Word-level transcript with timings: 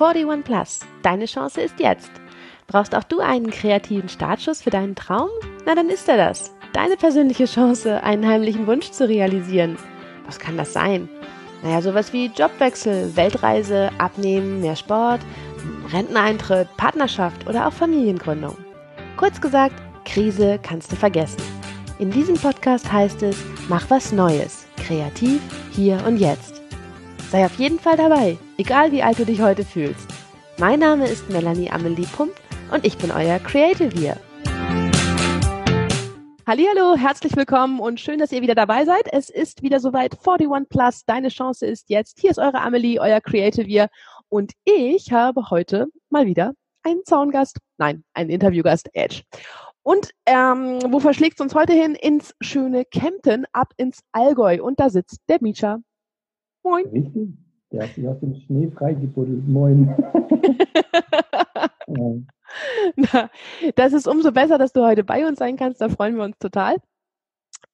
41 0.00 0.44
Plus. 0.44 0.80
Deine 1.02 1.26
Chance 1.26 1.60
ist 1.60 1.78
jetzt. 1.78 2.10
Brauchst 2.66 2.94
auch 2.94 3.04
du 3.04 3.20
einen 3.20 3.50
kreativen 3.50 4.08
Startschuss 4.08 4.62
für 4.62 4.70
deinen 4.70 4.94
Traum? 4.94 5.28
Na, 5.66 5.74
dann 5.74 5.88
ist 5.90 6.08
er 6.08 6.16
das. 6.16 6.54
Deine 6.72 6.96
persönliche 6.96 7.44
Chance, 7.44 8.02
einen 8.02 8.26
heimlichen 8.26 8.66
Wunsch 8.66 8.90
zu 8.90 9.06
realisieren. 9.06 9.78
Was 10.26 10.38
kann 10.38 10.56
das 10.56 10.72
sein? 10.72 11.08
Naja, 11.62 11.80
sowas 11.80 12.12
wie 12.12 12.26
Jobwechsel, 12.26 13.14
Weltreise, 13.16 13.90
Abnehmen, 13.98 14.60
mehr 14.60 14.76
Sport, 14.76 15.20
Renteneintritt, 15.92 16.68
Partnerschaft 16.76 17.48
oder 17.48 17.68
auch 17.68 17.72
Familiengründung. 17.72 18.56
Kurz 19.16 19.40
gesagt, 19.40 19.74
Krise 20.04 20.58
kannst 20.62 20.90
du 20.92 20.96
vergessen. 20.96 21.42
In 21.98 22.10
diesem 22.10 22.36
Podcast 22.36 22.92
heißt 22.92 23.22
es, 23.22 23.36
mach 23.68 23.88
was 23.88 24.12
Neues, 24.12 24.66
kreativ, 24.76 25.40
hier 25.70 26.02
und 26.06 26.16
jetzt. 26.16 26.60
Sei 27.30 27.46
auf 27.46 27.54
jeden 27.54 27.78
Fall 27.78 27.96
dabei, 27.96 28.36
egal 28.58 28.92
wie 28.92 29.02
alt 29.02 29.18
du 29.18 29.24
dich 29.24 29.40
heute 29.40 29.64
fühlst. 29.64 30.08
Mein 30.58 30.80
Name 30.80 31.08
ist 31.08 31.28
Melanie 31.30 31.70
Amelie 31.70 32.06
Pump 32.06 32.32
und 32.70 32.84
ich 32.84 32.96
bin 32.98 33.10
euer 33.10 33.38
Creative 33.38 33.90
hier. 33.90 34.16
Hallo, 36.46 36.94
herzlich 36.96 37.34
willkommen 37.36 37.80
und 37.80 37.98
schön, 38.00 38.18
dass 38.18 38.30
ihr 38.30 38.42
wieder 38.42 38.54
dabei 38.54 38.84
seid. 38.84 39.10
Es 39.12 39.30
ist 39.30 39.62
wieder 39.62 39.80
soweit 39.80 40.18
41 40.26 40.68
Plus. 40.68 41.04
Deine 41.06 41.28
Chance 41.28 41.66
ist 41.66 41.88
jetzt. 41.88 42.20
Hier 42.20 42.30
ist 42.30 42.38
eure 42.38 42.60
Amelie, 42.60 43.00
euer 43.00 43.20
Creative 43.20 43.64
hier. 43.64 43.88
Und 44.28 44.52
ich 44.64 45.10
habe 45.10 45.48
heute 45.50 45.86
mal 46.10 46.26
wieder 46.26 46.52
einen 46.82 47.04
Zaungast, 47.04 47.58
nein, 47.78 48.04
einen 48.12 48.28
Interviewgast, 48.28 48.90
Edge. 48.92 49.22
Und 49.82 50.10
ähm, 50.26 50.80
wo 50.90 51.00
verschlägt 51.00 51.40
es 51.40 51.40
uns 51.40 51.54
heute 51.54 51.72
hin? 51.72 51.94
Ins 51.94 52.34
schöne 52.40 52.84
Kempten, 52.84 53.46
ab 53.52 53.72
ins 53.78 54.00
Allgäu. 54.12 54.62
Und 54.62 54.80
da 54.80 54.90
sitzt 54.90 55.20
der 55.28 55.38
Mieter. 55.40 55.80
Moin. 56.62 57.43
Der 57.74 57.82
hat 57.82 57.94
sich 57.96 58.06
aus 58.06 58.20
dem 58.20 58.36
Schnee 58.36 58.70
freigebuddelt. 58.70 59.48
Moin. 59.48 59.92
Na, 62.94 63.30
das 63.74 63.92
ist 63.92 64.06
umso 64.06 64.30
besser, 64.30 64.58
dass 64.58 64.72
du 64.72 64.84
heute 64.86 65.02
bei 65.02 65.26
uns 65.26 65.40
sein 65.40 65.56
kannst. 65.56 65.80
Da 65.80 65.88
freuen 65.88 66.14
wir 66.14 66.22
uns 66.22 66.38
total. 66.38 66.76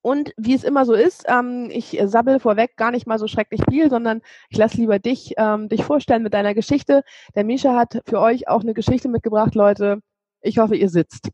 Und 0.00 0.32
wie 0.38 0.54
es 0.54 0.64
immer 0.64 0.86
so 0.86 0.94
ist, 0.94 1.26
ähm, 1.28 1.68
ich 1.70 2.00
sabbel 2.06 2.40
vorweg 2.40 2.78
gar 2.78 2.90
nicht 2.92 3.06
mal 3.06 3.18
so 3.18 3.26
schrecklich 3.26 3.60
viel, 3.68 3.90
sondern 3.90 4.22
ich 4.48 4.56
lasse 4.56 4.78
lieber 4.78 4.98
dich 4.98 5.34
ähm, 5.36 5.68
dich 5.68 5.84
vorstellen 5.84 6.22
mit 6.22 6.32
deiner 6.32 6.54
Geschichte. 6.54 7.02
Der 7.34 7.44
Misha 7.44 7.76
hat 7.76 8.00
für 8.06 8.20
euch 8.20 8.48
auch 8.48 8.62
eine 8.62 8.72
Geschichte 8.72 9.10
mitgebracht, 9.10 9.54
Leute. 9.54 10.00
Ich 10.40 10.56
hoffe, 10.56 10.76
ihr 10.76 10.88
sitzt. 10.88 11.28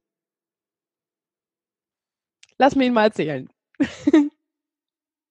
Lass 2.59 2.75
mir 2.75 2.87
ihn 2.87 2.95
mal 2.95 3.05
erzählen. 3.05 3.49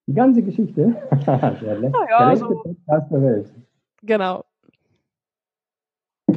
Die 0.08 0.14
ganze 0.14 0.44
Geschichte? 0.44 0.96
der, 1.26 1.80
le 1.80 1.92
ja, 2.10 2.20
der 2.20 2.30
letzte 2.30 2.48
so. 2.48 2.56
Podcast 2.62 3.12
der 3.12 3.22
Welt. 3.22 3.54
Genau. 4.04 4.46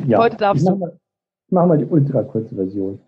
Ja, 0.06 0.18
Heute 0.18 0.36
darfst 0.36 0.62
ich 0.62 0.70
mach 0.70 0.78
mal, 0.78 0.98
Ich 1.46 1.52
mache 1.52 1.66
mal 1.66 1.78
die 1.78 1.84
ultra 1.84 2.22
kurze 2.22 2.54
Version. 2.54 2.98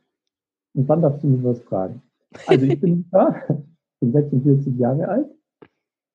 Und 0.75 0.87
dann 0.89 1.03
darfst 1.03 1.23
du 1.23 1.29
mich 1.29 1.43
was 1.43 1.61
fragen. 1.63 2.03
Also 2.47 2.67
ich 2.67 2.81
bin 2.81 3.07
da, 3.11 3.43
bin 4.01 4.13
46 4.13 4.77
Jahre 4.79 5.09
alt 5.09 5.31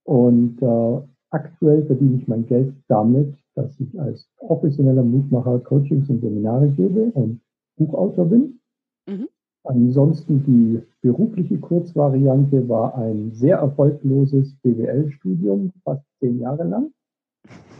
und 0.03 0.61
äh, 0.61 1.01
aktuell 1.31 1.85
verdiene 1.85 2.17
ich 2.17 2.27
mein 2.27 2.45
Geld 2.45 2.73
damit, 2.87 3.35
dass 3.55 3.79
ich 3.79 3.99
als 3.99 4.29
professioneller 4.37 5.03
Mutmacher 5.03 5.59
Coachings 5.59 6.09
und 6.09 6.21
Seminare 6.21 6.69
gebe 6.69 7.11
und 7.13 7.41
Buchautor 7.77 8.25
bin. 8.25 8.59
Mhm. 9.07 9.27
Ansonsten 9.65 10.43
die 10.45 10.81
berufliche 11.01 11.57
Kurzvariante 11.57 12.67
war 12.69 12.95
ein 12.97 13.31
sehr 13.33 13.57
erfolgloses 13.57 14.55
BWL-Studium, 14.61 15.71
fast 15.83 16.03
zehn 16.19 16.39
Jahre 16.39 16.63
lang. 16.63 16.91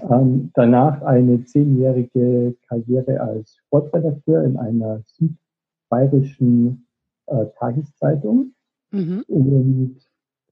Ähm, 0.10 0.52
danach 0.54 1.02
eine 1.04 1.44
zehnjährige 1.46 2.56
Karriere 2.68 3.20
als 3.22 3.56
Sportredakteur 3.58 4.44
in 4.44 4.58
einer 4.58 5.02
südbayerischen 5.06 6.86
äh, 7.28 7.46
Tageszeitung. 7.58 8.52
Mhm. 8.92 9.24
Und 9.28 9.96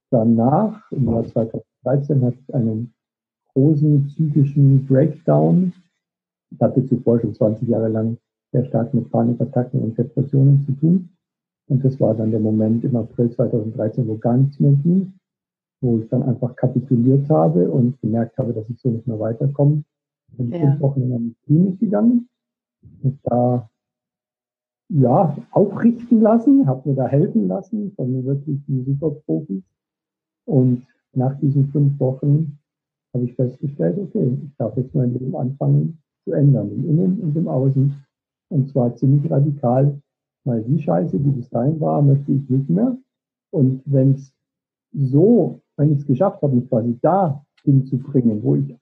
danach, 0.10 0.92
im 0.92 1.12
Jahr 1.12 1.26
2013, 1.26 2.22
hatte 2.24 2.38
ich 2.48 2.54
einen 2.54 2.94
großen 3.54 4.06
psychischen 4.08 4.86
Breakdown. 4.86 5.74
Ich 6.52 6.62
hatte 6.62 6.86
zuvor 6.86 7.20
schon 7.20 7.34
20 7.34 7.68
Jahre 7.68 7.90
lang 7.90 8.18
sehr 8.52 8.66
stark 8.66 8.94
mit 8.94 9.12
Panikattacken 9.12 9.82
und 9.82 9.98
Depressionen 9.98 10.64
zu 10.66 10.74
tun. 10.74 11.10
Und 11.68 11.84
das 11.84 12.00
war 12.00 12.14
dann 12.14 12.32
der 12.32 12.40
Moment 12.40 12.84
im 12.84 12.96
April 12.96 13.32
2013, 13.32 14.08
wo 14.08 14.18
gar 14.18 14.38
nichts 14.38 14.60
mehr 14.60 14.74
ging, 14.74 15.14
wo 15.82 16.00
ich 16.00 16.10
dann 16.10 16.24
einfach 16.24 16.56
kapituliert 16.56 17.30
habe 17.30 17.70
und 17.70 18.00
gemerkt 18.02 18.38
habe, 18.38 18.54
dass 18.54 18.70
ich 18.70 18.80
so 18.80 18.90
nicht 18.90 19.08
mehr 19.08 19.20
weiterkomme. 19.20 19.84
Bin 20.38 20.52
ja. 20.52 20.60
fünf 20.60 20.82
Wochen 20.82 21.02
in 21.04 21.14
eine 21.14 21.32
Klinik 21.46 21.80
gegangen 21.80 22.28
und 23.04 23.20
da 23.24 23.70
ja 24.90 25.36
aufrichten 25.52 26.22
lassen, 26.22 26.68
habe 26.68 26.90
mir 26.90 26.96
da 26.96 27.08
helfen 27.08 27.48
lassen 27.48 27.94
von 27.96 28.12
mir 28.12 28.24
wirklich 28.26 28.60
super 28.68 29.12
Profis. 29.26 29.64
Und 30.46 30.86
nach 31.14 31.40
diesen 31.40 31.68
fünf 31.70 32.00
Wochen 32.00 32.60
habe 33.14 33.26
ich 33.26 33.36
festgestellt, 33.36 33.98
okay, 34.00 34.38
ich 34.44 34.58
darf 34.58 34.76
jetzt 34.76 34.94
mein 34.94 35.14
Leben 35.14 35.36
anfangen 35.36 36.00
zu 36.24 36.34
ändern, 36.34 36.72
im 36.72 36.90
Innen 36.90 37.20
und 37.22 37.36
im 37.36 37.48
Außen. 37.48 37.96
Und 38.50 38.70
zwar 38.70 38.96
ziemlich 38.96 39.30
radikal 39.32 40.00
weil 40.46 40.64
die 40.64 40.82
Scheiße, 40.82 41.20
die 41.20 41.32
bis 41.32 41.50
dahin 41.50 41.80
war, 41.80 42.02
möchte 42.02 42.32
ich 42.32 42.50
nicht 42.50 42.70
mehr. 42.70 42.98
Und 43.52 43.82
wenn 43.86 44.12
es 44.12 44.34
so, 44.94 45.62
wenn 45.78 45.94
ich 45.94 46.00
es 46.00 46.08
geschafft 46.08 46.42
habe, 46.42 46.56
mich 46.56 46.70
quasi 46.70 46.98
da 47.02 47.44
hinzubringen, 47.64 48.44
wo 48.44 48.56
ich 48.56 48.76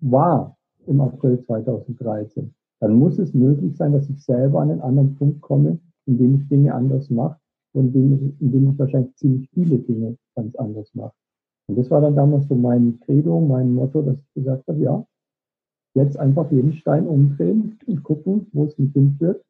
war 0.00 0.56
im 0.86 1.00
April 1.00 1.42
2013, 1.44 2.54
dann 2.80 2.94
muss 2.94 3.18
es 3.18 3.34
möglich 3.34 3.76
sein, 3.76 3.92
dass 3.92 4.08
ich 4.08 4.22
selber 4.22 4.60
an 4.60 4.70
einen 4.70 4.80
anderen 4.80 5.14
Punkt 5.16 5.40
komme, 5.40 5.78
in 6.06 6.18
dem 6.18 6.36
ich 6.36 6.48
Dinge 6.48 6.74
anders 6.74 7.10
mache 7.10 7.38
und 7.72 7.94
in 7.94 8.30
dem, 8.40 8.70
ich 8.70 8.78
wahrscheinlich 8.78 9.14
ziemlich 9.16 9.48
viele 9.50 9.78
Dinge 9.78 10.16
ganz 10.34 10.54
anders 10.56 10.94
mache. 10.94 11.12
Und 11.66 11.76
das 11.78 11.90
war 11.90 12.00
dann 12.00 12.16
damals 12.16 12.48
so 12.48 12.54
mein 12.54 12.98
Credo, 13.00 13.40
mein 13.40 13.74
Motto, 13.74 14.02
dass 14.02 14.16
ich 14.16 14.34
gesagt 14.34 14.66
habe, 14.68 14.78
ja, 14.78 15.04
jetzt 15.94 16.18
einfach 16.18 16.50
jeden 16.50 16.72
Stein 16.72 17.06
umdrehen 17.06 17.78
und 17.86 18.02
gucken, 18.02 18.46
wo 18.52 18.64
es 18.64 18.78
mich 18.78 18.92
hinführt 18.92 19.44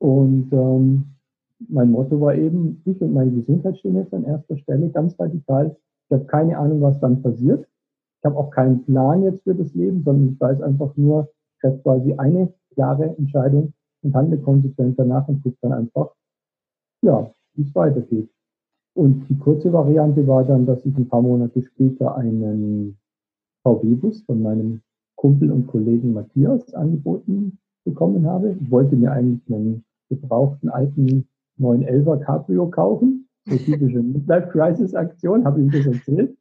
und 0.00 0.50
ähm, 0.52 1.04
mein 1.68 1.90
Motto 1.90 2.20
war 2.20 2.34
eben, 2.34 2.80
ich 2.86 3.00
und 3.02 3.12
meine 3.12 3.30
Gesundheit 3.32 3.78
stehen 3.78 3.96
jetzt 3.96 4.14
an 4.14 4.24
erster 4.24 4.56
Stelle, 4.56 4.88
ganz 4.88 5.18
radikal. 5.20 5.76
Ich 6.06 6.12
habe 6.14 6.24
keine 6.24 6.58
Ahnung, 6.58 6.80
was 6.80 6.98
dann 7.00 7.22
passiert. 7.22 7.68
Ich 8.18 8.24
habe 8.24 8.36
auch 8.36 8.50
keinen 8.50 8.82
Plan 8.84 9.22
jetzt 9.22 9.42
für 9.42 9.54
das 9.54 9.74
Leben, 9.74 10.02
sondern 10.02 10.32
ich 10.32 10.40
weiß 10.40 10.62
einfach 10.62 10.96
nur, 10.96 11.28
ich 11.52 11.60
treffe 11.60 11.78
quasi 11.82 12.14
eine 12.14 12.52
klare 12.72 13.14
Entscheidung 13.18 13.74
und 14.02 14.14
handle 14.14 14.38
konsequent 14.38 14.98
danach 14.98 15.28
und 15.28 15.42
gucke 15.42 15.56
dann 15.60 15.74
einfach, 15.74 16.14
ja, 17.02 17.30
wie 17.54 17.62
es 17.62 17.74
weitergeht. 17.74 18.30
Und 18.94 19.28
die 19.28 19.38
kurze 19.38 19.70
Variante 19.70 20.26
war 20.26 20.44
dann, 20.44 20.64
dass 20.64 20.84
ich 20.86 20.96
ein 20.96 21.08
paar 21.08 21.22
Monate 21.22 21.62
später 21.62 22.16
einen 22.16 22.96
VW-Bus 23.64 24.22
von 24.22 24.42
meinem 24.42 24.80
Kumpel 25.16 25.50
und 25.52 25.66
Kollegen 25.66 26.14
Matthias 26.14 26.72
angeboten 26.72 27.58
bekommen 27.84 28.26
habe. 28.26 28.56
Ich 28.60 28.70
wollte 28.70 28.96
mir 28.96 29.12
eigentlich 29.12 29.54
einen 29.54 29.84
gebrauchten 30.10 30.68
alten 30.68 31.26
911er 31.58 32.18
Cabrio 32.20 32.68
kaufen. 32.68 33.26
So 33.46 33.56
typische 33.56 34.02
Midlife-Crisis-Aktion, 34.02 35.44
habe 35.44 35.60
ihm 35.60 35.70
das 35.70 35.86
erzählt. 35.86 36.36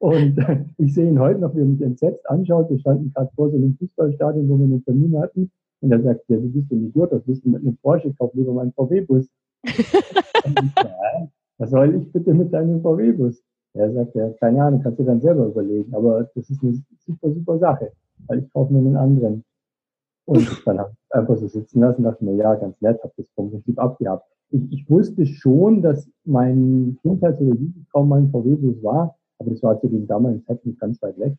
Und 0.00 0.36
äh, 0.38 0.64
ich 0.78 0.94
sehe 0.94 1.08
ihn 1.08 1.20
heute 1.20 1.38
noch, 1.38 1.54
wie 1.54 1.60
er 1.60 1.66
mich 1.66 1.80
entsetzt 1.80 2.28
anschaut. 2.28 2.68
Wir 2.68 2.78
standen 2.80 3.12
gerade 3.12 3.30
vor 3.36 3.50
so 3.50 3.56
einem 3.56 3.76
Fußballstadion, 3.78 4.48
wo 4.48 4.58
wir 4.58 4.64
einen 4.64 4.84
Termin 4.84 5.16
hatten. 5.20 5.52
Und 5.80 5.92
er 5.92 6.02
sagt, 6.02 6.24
ja, 6.28 6.36
du 6.36 6.50
bist 6.50 6.72
ein 6.72 6.88
Idiot, 6.88 7.12
was 7.12 7.22
bist 7.22 7.44
du 7.44 7.50
mit 7.50 7.62
einem 7.62 7.76
Porsche? 7.76 8.12
Kauf 8.14 8.34
lieber 8.34 8.52
meinen 8.52 8.72
VW-Bus. 8.72 9.28
ja, 9.64 9.72
was 11.58 11.70
soll 11.70 11.94
ich 11.94 12.12
bitte 12.12 12.34
mit 12.34 12.52
deinem 12.52 12.82
VW-Bus? 12.82 13.44
Er 13.74 13.92
sagt, 13.92 14.14
ja, 14.14 14.28
keine 14.40 14.62
Ahnung, 14.62 14.82
kannst 14.82 14.98
du 14.98 15.04
dann 15.04 15.20
selber 15.20 15.46
überlegen. 15.46 15.94
Aber 15.94 16.28
das 16.34 16.50
ist 16.50 16.62
eine 16.62 16.82
super, 16.98 17.30
super 17.32 17.58
Sache, 17.58 17.92
weil 18.26 18.40
ich 18.40 18.52
kaufe 18.52 18.72
mir 18.72 18.80
einen 18.80 18.96
anderen. 18.96 19.44
Und 20.24 20.62
dann 20.66 20.78
habe 20.78 20.92
ich 20.92 21.14
einfach 21.14 21.36
so 21.36 21.48
sitzen 21.48 21.80
lassen, 21.80 22.04
dachte 22.04 22.24
mir, 22.24 22.36
ja, 22.36 22.54
ganz 22.54 22.80
nett, 22.80 23.02
habe 23.02 23.12
das 23.16 23.26
vom 23.34 23.50
Prinzip 23.50 23.78
abgehabt. 23.78 24.26
Ich, 24.50 24.72
ich 24.72 24.90
wusste 24.90 25.26
schon, 25.26 25.82
dass 25.82 26.08
mein 26.24 26.98
Kindheits- 27.02 27.40
oder 27.40 27.54
Jugendtraum 27.54 28.08
mein 28.08 28.30
VW-Bus 28.30 28.82
war, 28.82 29.16
aber 29.38 29.50
das 29.50 29.62
war 29.62 29.80
zu 29.80 29.88
dem 29.88 30.06
damaligen 30.06 30.44
Zeitpunkt 30.44 30.80
ganz 30.80 31.00
weit 31.02 31.18
weg. 31.18 31.34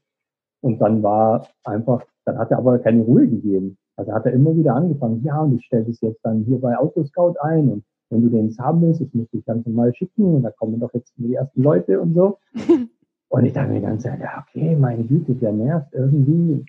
Und 0.62 0.80
dann 0.80 1.04
war 1.04 1.48
einfach, 1.64 2.04
dann 2.26 2.38
hat 2.38 2.52
er 2.52 2.58
aber 2.58 2.80
keine 2.80 3.04
Ruhe 3.04 3.28
gegeben. 3.28 3.78
Also 3.96 4.12
hat 4.12 4.26
er 4.26 4.34
immer 4.34 4.56
wieder 4.56 4.76
angefangen, 4.76 5.24
ja, 5.24 5.42
und 5.42 5.56
ich 5.56 5.66
stelle 5.66 5.86
das 5.86 6.02
jetzt 6.02 6.20
dann 6.24 6.44
hier 6.44 6.60
bei 6.60 6.78
Autoscout 6.78 7.36
ein 7.42 7.70
und 7.70 7.84
wenn 8.10 8.22
du 8.24 8.30
den 8.30 8.56
haben 8.58 8.82
willst, 8.82 9.02
das 9.02 9.14
muss 9.14 9.28
ich 9.32 9.46
ganz 9.46 9.66
normal 9.66 9.94
schicken 9.96 10.36
und 10.36 10.44
da 10.44 10.52
kommen 10.52 10.80
doch 10.80 10.94
jetzt 10.94 11.14
die 11.18 11.34
ersten 11.34 11.62
Leute 11.62 12.00
und 12.00 12.14
so. 12.14 12.38
Und 13.30 13.46
ich 13.46 13.54
dachte 13.54 13.72
mir 13.72 13.82
ganz, 13.82 14.04
ja, 14.04 14.46
okay, 14.48 14.76
meine 14.76 15.04
Güte, 15.04 15.34
der 15.34 15.52
nervt 15.52 15.92
irgendwie. 15.92 16.64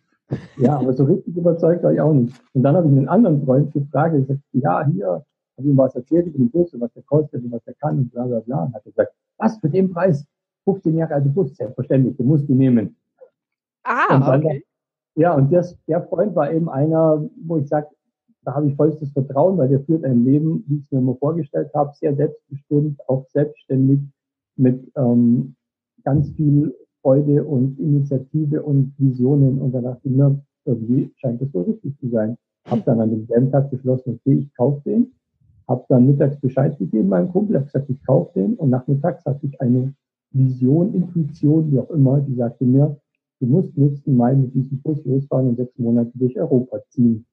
Ja, 0.56 0.78
aber 0.78 0.92
so 0.92 1.04
richtig 1.04 1.36
überzeugt 1.36 1.82
war 1.82 1.92
ich 1.92 2.00
auch 2.00 2.12
nicht. 2.12 2.40
Und 2.52 2.62
dann 2.62 2.76
habe 2.76 2.86
ich 2.86 2.96
einen 2.96 3.08
anderen 3.08 3.44
Freund 3.44 3.72
gefragt, 3.72 4.14
ich 4.16 4.26
sagte, 4.26 4.42
ja, 4.52 4.86
hier, 4.86 5.24
habe 5.56 5.68
ihm 5.68 5.76
was 5.76 5.94
erzählt 5.94 6.26
über 6.26 6.38
den 6.38 6.50
Bus 6.50 6.74
und 6.74 6.80
was 6.80 6.92
der 6.92 7.02
kostet 7.04 7.44
und 7.44 7.52
was 7.52 7.62
der 7.64 7.74
kann 7.74 7.98
und 7.98 8.12
bla 8.12 8.24
bla 8.24 8.40
bla. 8.40 8.64
Und 8.64 8.74
hat 8.74 8.84
er 8.84 8.90
gesagt, 8.90 9.12
was 9.38 9.58
für 9.58 9.68
den 9.68 9.90
Preis? 9.92 10.26
15 10.64 10.96
Jahre 10.96 11.14
alte 11.14 11.28
Bus, 11.28 11.54
selbstverständlich, 11.56 12.16
den 12.16 12.26
musst 12.26 12.48
du 12.48 12.54
nehmen. 12.54 12.96
Ah, 13.84 14.36
okay. 14.36 14.64
Ja, 15.16 15.34
und 15.34 15.52
das, 15.52 15.76
der 15.86 16.02
Freund 16.02 16.34
war 16.34 16.50
eben 16.50 16.68
einer, 16.68 17.22
wo 17.44 17.58
ich 17.58 17.68
sage, 17.68 17.88
da 18.42 18.54
habe 18.54 18.68
ich 18.68 18.76
vollstes 18.76 19.12
Vertrauen, 19.12 19.58
weil 19.58 19.68
der 19.68 19.80
führt 19.80 20.04
ein 20.04 20.24
Leben, 20.24 20.64
wie 20.66 20.76
ich 20.76 20.84
es 20.84 20.90
mir 20.90 20.98
immer 20.98 21.16
vorgestellt 21.16 21.70
habe, 21.74 21.92
sehr 21.94 22.14
selbstbestimmt, 22.14 23.00
auch 23.08 23.26
selbstständig, 23.28 24.00
mit 24.56 24.90
ähm, 24.96 25.54
ganz 26.04 26.30
viel 26.32 26.74
Freude 27.04 27.44
und 27.44 27.78
Initiative 27.78 28.62
und 28.62 28.94
Visionen. 28.96 29.60
Und 29.60 29.74
ich 29.74 30.10
mir, 30.10 30.40
irgendwie 30.64 31.12
scheint 31.16 31.42
das 31.42 31.52
so 31.52 31.60
richtig 31.60 31.98
zu 32.00 32.08
sein. 32.08 32.38
Habe 32.64 32.80
dann 32.86 32.98
an 32.98 33.10
dem 33.10 33.26
selben 33.26 33.50
Tag 33.52 33.70
beschlossen, 33.70 34.18
okay, 34.18 34.38
ich 34.38 34.54
kaufe 34.54 34.80
den. 34.86 35.12
Habe 35.68 35.84
dann 35.90 36.06
mittags 36.06 36.40
Bescheid 36.40 36.78
gegeben 36.78 37.10
meinem 37.10 37.30
Kumpel, 37.30 37.56
habe 37.56 37.66
gesagt, 37.66 37.90
ich 37.90 38.02
kaufe 38.06 38.32
den. 38.40 38.54
Und 38.54 38.70
nachmittags 38.70 39.22
hatte 39.26 39.46
ich 39.46 39.60
eine 39.60 39.94
Vision, 40.32 40.94
Intuition, 40.94 41.70
wie 41.70 41.78
auch 41.78 41.90
immer, 41.90 42.20
die 42.22 42.36
sagte 42.36 42.64
mir, 42.64 42.96
du 43.40 43.46
musst 43.46 43.76
nächsten 43.76 44.16
Mai 44.16 44.34
mit 44.34 44.54
diesem 44.54 44.80
Bus 44.80 45.04
losfahren 45.04 45.48
und 45.48 45.56
sechs 45.56 45.78
Monate 45.78 46.10
durch 46.14 46.38
Europa 46.38 46.78
ziehen. 46.88 47.26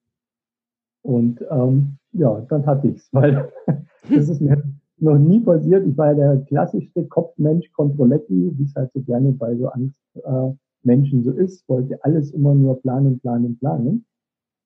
Und 1.02 1.44
ähm, 1.50 1.98
ja, 2.12 2.42
dann 2.50 2.66
hatte 2.66 2.90
ich's, 2.90 3.08
weil 3.14 3.50
das 4.10 4.28
ist 4.28 4.42
mir 4.42 4.62
noch 5.02 5.18
nie 5.18 5.40
passiert. 5.40 5.86
Ich 5.88 5.98
war 5.98 6.08
ja 6.08 6.14
der 6.14 6.46
klassischste 6.46 7.06
Kopfmensch, 7.06 7.72
Kontrolletti, 7.74 8.54
wie 8.56 8.64
es 8.64 8.76
halt 8.76 8.92
so 8.94 9.02
gerne 9.02 9.32
bei 9.32 9.56
so 9.56 9.68
Angstmenschen 9.68 11.22
äh, 11.22 11.24
so 11.24 11.32
ist, 11.32 11.68
wollte 11.68 12.04
alles 12.04 12.32
immer 12.32 12.54
nur 12.54 12.80
planen, 12.82 13.20
planen, 13.20 13.58
planen. 13.58 14.06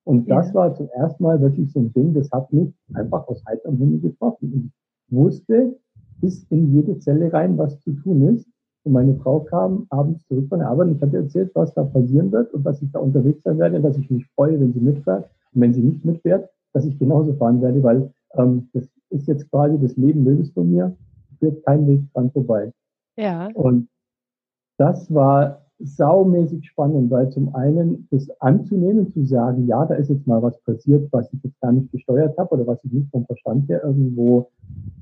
Und 0.04 0.30
das 0.30 0.48
ja. 0.48 0.54
war 0.54 0.74
zum 0.74 0.88
ersten 0.90 1.22
Mal 1.24 1.40
wirklich 1.40 1.72
so 1.72 1.80
ein 1.80 1.92
Ding, 1.92 2.14
das 2.14 2.30
hat 2.30 2.52
mich 2.52 2.72
einfach 2.94 3.26
aus 3.26 3.42
heiterem 3.46 3.76
Himmel 3.78 4.00
getroffen. 4.00 4.52
Und 4.52 4.72
ich 5.08 5.16
wusste 5.16 5.76
bis 6.20 6.44
in 6.50 6.72
jede 6.72 6.98
Zelle 6.98 7.32
rein, 7.32 7.58
was 7.58 7.80
zu 7.80 7.92
tun 7.92 8.34
ist. 8.34 8.46
Und 8.84 8.92
meine 8.92 9.16
Frau 9.16 9.40
kam 9.40 9.86
abends 9.90 10.24
zurück 10.28 10.48
von 10.48 10.60
der 10.60 10.68
Arbeit 10.68 10.88
und 10.88 10.96
ich 10.96 11.02
hatte 11.02 11.16
erzählt, 11.16 11.50
was 11.54 11.74
da 11.74 11.82
passieren 11.82 12.30
wird 12.30 12.54
und 12.54 12.64
dass 12.64 12.80
ich 12.82 12.92
da 12.92 13.00
unterwegs 13.00 13.42
sein 13.42 13.58
werde, 13.58 13.80
dass 13.80 13.98
ich 13.98 14.08
mich 14.10 14.24
freue, 14.36 14.60
wenn 14.60 14.72
sie 14.72 14.80
mitfährt. 14.80 15.28
Und 15.54 15.60
wenn 15.60 15.74
sie 15.74 15.82
nicht 15.82 16.04
mitfährt, 16.04 16.48
dass 16.72 16.84
ich 16.84 16.96
genauso 16.98 17.32
fahren 17.34 17.60
werde, 17.60 17.82
weil 17.82 18.12
ähm, 18.34 18.68
das 18.74 18.88
ist 19.16 19.26
jetzt 19.26 19.50
quasi 19.50 19.78
das 19.80 19.96
Leben 19.96 20.24
Wildes 20.24 20.50
von 20.50 20.70
mir, 20.70 20.96
führt 21.38 21.64
kein 21.64 21.86
Weg 21.86 22.00
dran 22.12 22.30
vorbei. 22.30 22.72
Ja. 23.16 23.48
Und 23.54 23.88
das 24.78 25.12
war 25.12 25.62
saumäßig 25.78 26.66
spannend, 26.66 27.10
weil 27.10 27.28
zum 27.30 27.54
einen 27.54 28.08
das 28.10 28.28
anzunehmen, 28.40 29.12
zu 29.12 29.24
sagen, 29.24 29.66
ja, 29.66 29.84
da 29.84 29.94
ist 29.94 30.08
jetzt 30.08 30.26
mal 30.26 30.42
was 30.42 30.58
passiert, 30.62 31.08
was 31.12 31.30
ich 31.32 31.42
jetzt 31.42 31.60
gar 31.60 31.72
nicht 31.72 31.92
gesteuert 31.92 32.36
habe 32.38 32.54
oder 32.54 32.66
was 32.66 32.82
ich 32.84 32.92
nicht 32.92 33.10
vom 33.10 33.26
Verstand 33.26 33.68
her 33.68 33.82
irgendwo 33.84 34.50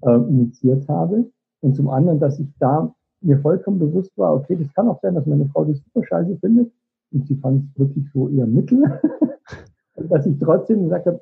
äh, 0.02 0.16
initiiert 0.16 0.88
habe. 0.88 1.31
Und 1.61 1.76
zum 1.76 1.88
anderen, 1.88 2.19
dass 2.19 2.40
ich 2.40 2.49
da 2.58 2.93
mir 3.20 3.38
vollkommen 3.38 3.78
bewusst 3.78 4.12
war, 4.16 4.34
okay, 4.34 4.56
das 4.56 4.72
kann 4.75 4.88
auch 4.88 5.00
sein, 5.00 5.14
dass 5.14 5.26
meine 5.26 5.46
Frau 5.46 5.64
das 5.64 5.78
super 5.78 6.05
scheiße 6.05 6.37
findet 6.38 6.72
und 7.12 7.26
sie 7.26 7.37
fand 7.37 7.64
es 7.64 7.78
wirklich 7.78 8.05
so 8.12 8.28
eher 8.28 8.46
mittel. 8.46 8.82
und 9.94 10.11
dass 10.11 10.26
ich 10.26 10.38
trotzdem 10.38 10.84
gesagt 10.84 11.06
habe, 11.06 11.20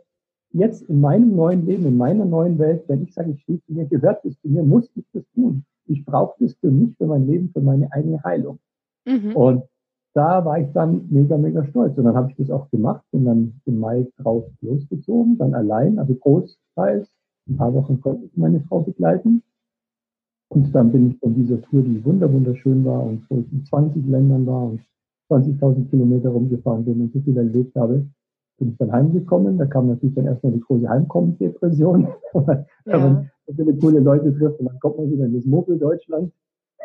jetzt 0.52 0.82
in 0.88 1.00
meinem 1.00 1.34
neuen 1.34 1.66
Leben, 1.66 1.86
in 1.86 1.96
meiner 1.96 2.24
neuen 2.24 2.58
Welt, 2.58 2.84
wenn 2.88 3.02
ich 3.02 3.14
sage, 3.14 3.32
ich 3.32 3.42
stehe 3.42 3.60
zu 3.62 3.72
mir, 3.72 3.86
gehört 3.86 4.24
es 4.24 4.38
zu 4.40 4.48
mir, 4.48 4.62
muss 4.62 4.90
ich 4.94 5.04
das 5.12 5.24
tun. 5.34 5.64
Ich 5.86 6.04
brauche 6.04 6.34
das 6.40 6.54
für 6.54 6.70
mich, 6.70 6.96
für 6.96 7.06
mein 7.06 7.26
Leben, 7.26 7.50
für 7.52 7.60
meine 7.60 7.90
eigene 7.92 8.22
Heilung. 8.22 8.58
Mhm. 9.04 9.34
Und 9.34 9.62
da 10.14 10.44
war 10.44 10.58
ich 10.58 10.70
dann 10.72 11.06
mega, 11.10 11.36
mega 11.36 11.64
stolz. 11.64 11.96
Und 11.96 12.04
dann 12.04 12.14
habe 12.14 12.30
ich 12.30 12.36
das 12.36 12.50
auch 12.50 12.70
gemacht 12.70 13.04
und 13.12 13.24
dann 13.24 13.60
im 13.64 13.78
Mai 13.78 14.06
drauf 14.18 14.44
losgezogen, 14.60 15.38
dann 15.38 15.54
allein, 15.54 15.98
also 15.98 16.14
großteils. 16.14 17.08
Ein 17.48 17.56
paar 17.56 17.74
Wochen 17.74 18.00
konnte 18.00 18.26
ich 18.26 18.36
meine 18.36 18.60
Frau 18.60 18.80
begleiten. 18.80 19.42
Und 20.48 20.74
dann 20.74 20.92
bin 20.92 21.10
ich 21.10 21.18
von 21.18 21.34
dieser 21.34 21.60
Tour, 21.62 21.82
die 21.82 22.04
wunderschön 22.04 22.84
war 22.84 23.02
und 23.02 23.24
wo 23.30 23.38
ich 23.38 23.50
in 23.52 23.64
20 23.64 24.06
Ländern 24.06 24.46
war 24.46 24.64
und 24.64 24.80
20.000 25.30 25.88
Kilometer 25.88 26.28
rumgefahren 26.28 26.84
bin 26.84 27.00
und 27.00 27.12
so 27.12 27.20
viel 27.20 27.36
erlebt 27.36 27.74
habe, 27.74 28.06
bin 28.62 28.70
ich 28.70 28.78
dann 28.78 28.92
heimgekommen. 28.92 29.58
Da 29.58 29.66
kam 29.66 29.88
natürlich 29.88 30.14
dann 30.14 30.26
erstmal 30.26 30.52
die 30.52 30.60
große 30.60 30.88
Heimkommen-Depression. 30.88 32.06
Wenn 32.32 32.64
ja. 32.86 32.98
man 32.98 33.30
so 33.46 33.54
viele 33.54 33.76
coole 33.76 33.98
Leute 33.98 34.32
trifft 34.38 34.60
und 34.60 34.66
dann 34.66 34.78
kommt 34.78 34.98
man 34.98 35.10
wieder 35.10 35.24
in 35.24 35.34
das 35.34 35.44
Mobile 35.44 35.78
Deutschland. 35.78 36.32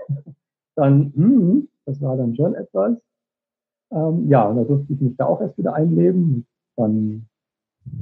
Dann, 0.76 1.12
hm, 1.16 1.68
das 1.86 2.00
war 2.04 2.16
dann 2.18 2.36
schon 2.36 2.54
etwas. 2.54 2.96
Ähm, 3.90 4.28
ja, 4.28 4.48
und 4.48 4.58
da 4.58 4.64
durfte 4.64 4.94
ich 4.94 5.02
mich 5.02 5.18
da 5.18 5.26
auch 5.26 5.42
erst 5.42 5.58
wieder 5.58 5.74
einleben. 5.74 6.46
Dann 6.76 7.26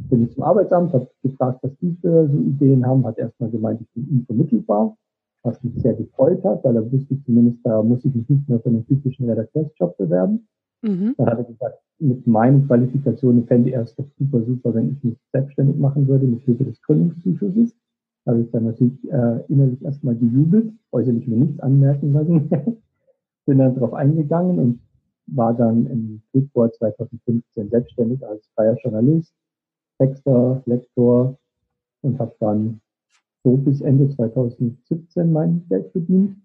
bin 0.09 0.23
ich 0.23 0.33
zum 0.33 0.43
Arbeitsamt, 0.43 0.91
habe 0.91 1.09
gefragt, 1.23 1.59
was 1.61 1.71
die 1.77 1.95
für 2.01 2.27
so 2.27 2.37
Ideen 2.37 2.85
haben, 2.85 3.05
hat 3.05 3.17
erstmal 3.17 3.49
gemeint, 3.49 3.79
ich 3.79 3.89
bin 3.93 4.09
unvermittelbar, 4.19 4.97
was 5.43 5.63
mich 5.63 5.81
sehr 5.81 5.93
gefreut 5.93 6.43
hat, 6.43 6.65
weil 6.65 6.75
er 6.75 6.91
wusste 6.91 7.17
zumindest, 7.23 7.59
da 7.63 7.81
muss 7.81 8.03
ich 8.03 8.13
mich 8.13 8.27
nicht 8.27 8.49
mehr 8.49 8.59
für 8.59 8.67
einen 8.67 8.85
typischen 8.85 9.29
Redakteursjob 9.29 9.95
bewerben. 9.95 10.45
Mhm. 10.85 11.15
Dann 11.17 11.27
hat 11.27 11.37
er 11.39 11.43
gesagt, 11.45 11.79
mit 11.99 12.27
meinen 12.27 12.67
Qualifikationen 12.67 13.45
fände 13.47 13.71
er 13.71 13.81
es 13.81 13.95
doch 13.95 14.05
super, 14.19 14.43
super, 14.43 14.73
wenn 14.73 14.91
ich 14.91 15.03
mich 15.03 15.17
selbstständig 15.31 15.77
machen 15.77 16.07
würde 16.07 16.25
mit 16.25 16.41
Hilfe 16.41 16.65
des 16.65 16.81
Gründungszuschusses. 16.81 17.75
Da 18.23 18.31
habe 18.31 18.41
ich 18.41 18.51
dann 18.51 18.65
natürlich 18.65 19.03
äh, 19.11 19.43
innerlich 19.47 19.83
erstmal 19.83 20.15
gejubelt, 20.15 20.71
äußerlich 20.91 21.27
mir 21.27 21.37
nichts 21.37 21.59
anmerken 21.59 22.13
lassen. 22.13 22.49
bin 23.45 23.59
dann 23.59 23.75
darauf 23.75 23.93
eingegangen 23.93 24.59
und 24.59 24.79
war 25.27 25.53
dann 25.53 25.87
im 25.87 26.21
Februar 26.31 26.71
2015 26.71 27.69
selbstständig 27.69 28.25
als 28.25 28.47
freier 28.55 28.75
Journalist, 28.83 29.33
Texter, 29.97 30.61
Lektor 30.65 31.37
und 32.01 32.19
habe 32.19 32.35
dann 32.39 32.81
so 33.43 33.57
bis 33.57 33.81
Ende 33.81 34.09
2017 34.09 35.31
mein 35.31 35.63
Geld 35.69 35.91
verdient. 35.91 36.35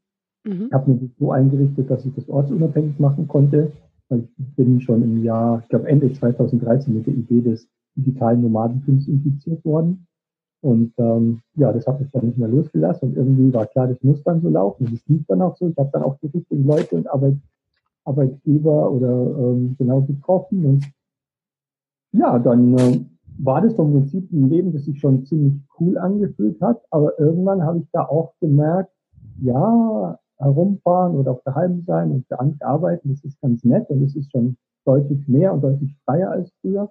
Mhm. 0.45 0.71
Habe 0.73 0.93
mir 0.93 1.11
so 1.19 1.33
eingerichtet, 1.33 1.91
dass 1.91 2.05
ich 2.05 2.15
das 2.15 2.29
ortsunabhängig 2.29 2.99
machen 2.99 3.29
konnte. 3.29 3.73
Ich 4.11 4.57
bin 4.57 4.81
schon 4.81 5.03
im 5.03 5.23
Jahr, 5.23 5.61
ich 5.63 5.69
glaube 5.69 5.89
Ende 5.89 6.13
2013 6.13 6.95
mit 6.95 7.07
der 7.07 7.15
Idee 7.15 7.41
des 7.41 7.69
digitalen 7.97 8.43
Nomadentums 8.43 9.07
infiziert 9.09 9.65
worden. 9.65 10.07
Und 10.63 10.93
ähm, 10.99 11.41
ja, 11.55 11.73
das 11.73 11.87
hat 11.87 12.01
mich 12.01 12.11
dann 12.11 12.27
nicht 12.27 12.37
mehr 12.37 12.49
losgelassen 12.49 13.09
und 13.09 13.17
irgendwie 13.17 13.53
war 13.55 13.67
klar, 13.67 13.89
das 13.89 14.03
muss 14.03 14.23
dann 14.25 14.43
so 14.43 14.51
laufen. 14.51 14.89
Das 14.91 15.01
lief 15.07 15.25
dann 15.27 15.41
auch 15.41 15.57
so. 15.57 15.69
Ich 15.69 15.77
habe 15.79 15.91
dann 15.93 16.03
auch 16.03 16.19
die 16.19 16.27
richtigen 16.27 16.67
Leute 16.67 16.97
und 16.97 17.09
Arbeit, 17.09 17.37
Arbeitgeber 18.05 18.91
oder 18.91 19.39
ähm, 19.39 19.75
genau 19.79 20.03
getroffen. 20.03 20.67
Und 20.67 20.93
ja, 22.13 22.39
dann 22.39 22.77
äh, 22.77 23.01
war 23.39 23.63
das 23.63 23.75
vom 23.75 23.93
Prinzip 23.93 24.31
ein 24.33 24.51
Leben, 24.51 24.73
das 24.73 24.85
sich 24.85 25.01
schon 25.01 25.25
ziemlich 25.25 25.55
cool 25.79 25.97
angefühlt 25.97 26.61
hat. 26.61 26.83
Aber 26.91 27.19
irgendwann 27.19 27.63
habe 27.63 27.79
ich 27.79 27.87
da 27.93 28.03
auch 28.05 28.35
gemerkt, 28.41 28.93
ja, 29.41 30.19
herumfahren 30.41 31.17
oder 31.17 31.33
auf 31.33 31.43
daheim 31.45 31.83
sein 31.87 32.11
und 32.11 32.27
für 32.27 32.41
andere 32.41 32.65
arbeiten, 32.65 33.11
das 33.11 33.25
ist 33.25 33.41
ganz 33.41 33.63
nett 33.65 33.89
und 33.91 34.03
es 34.03 34.17
ist 34.17 34.31
schon 34.33 34.57
deutlich 34.85 35.27
mehr 35.29 35.53
und 35.53 35.63
deutlich 35.63 35.95
freier 36.05 36.31
als 36.31 36.51
früher. 36.61 36.91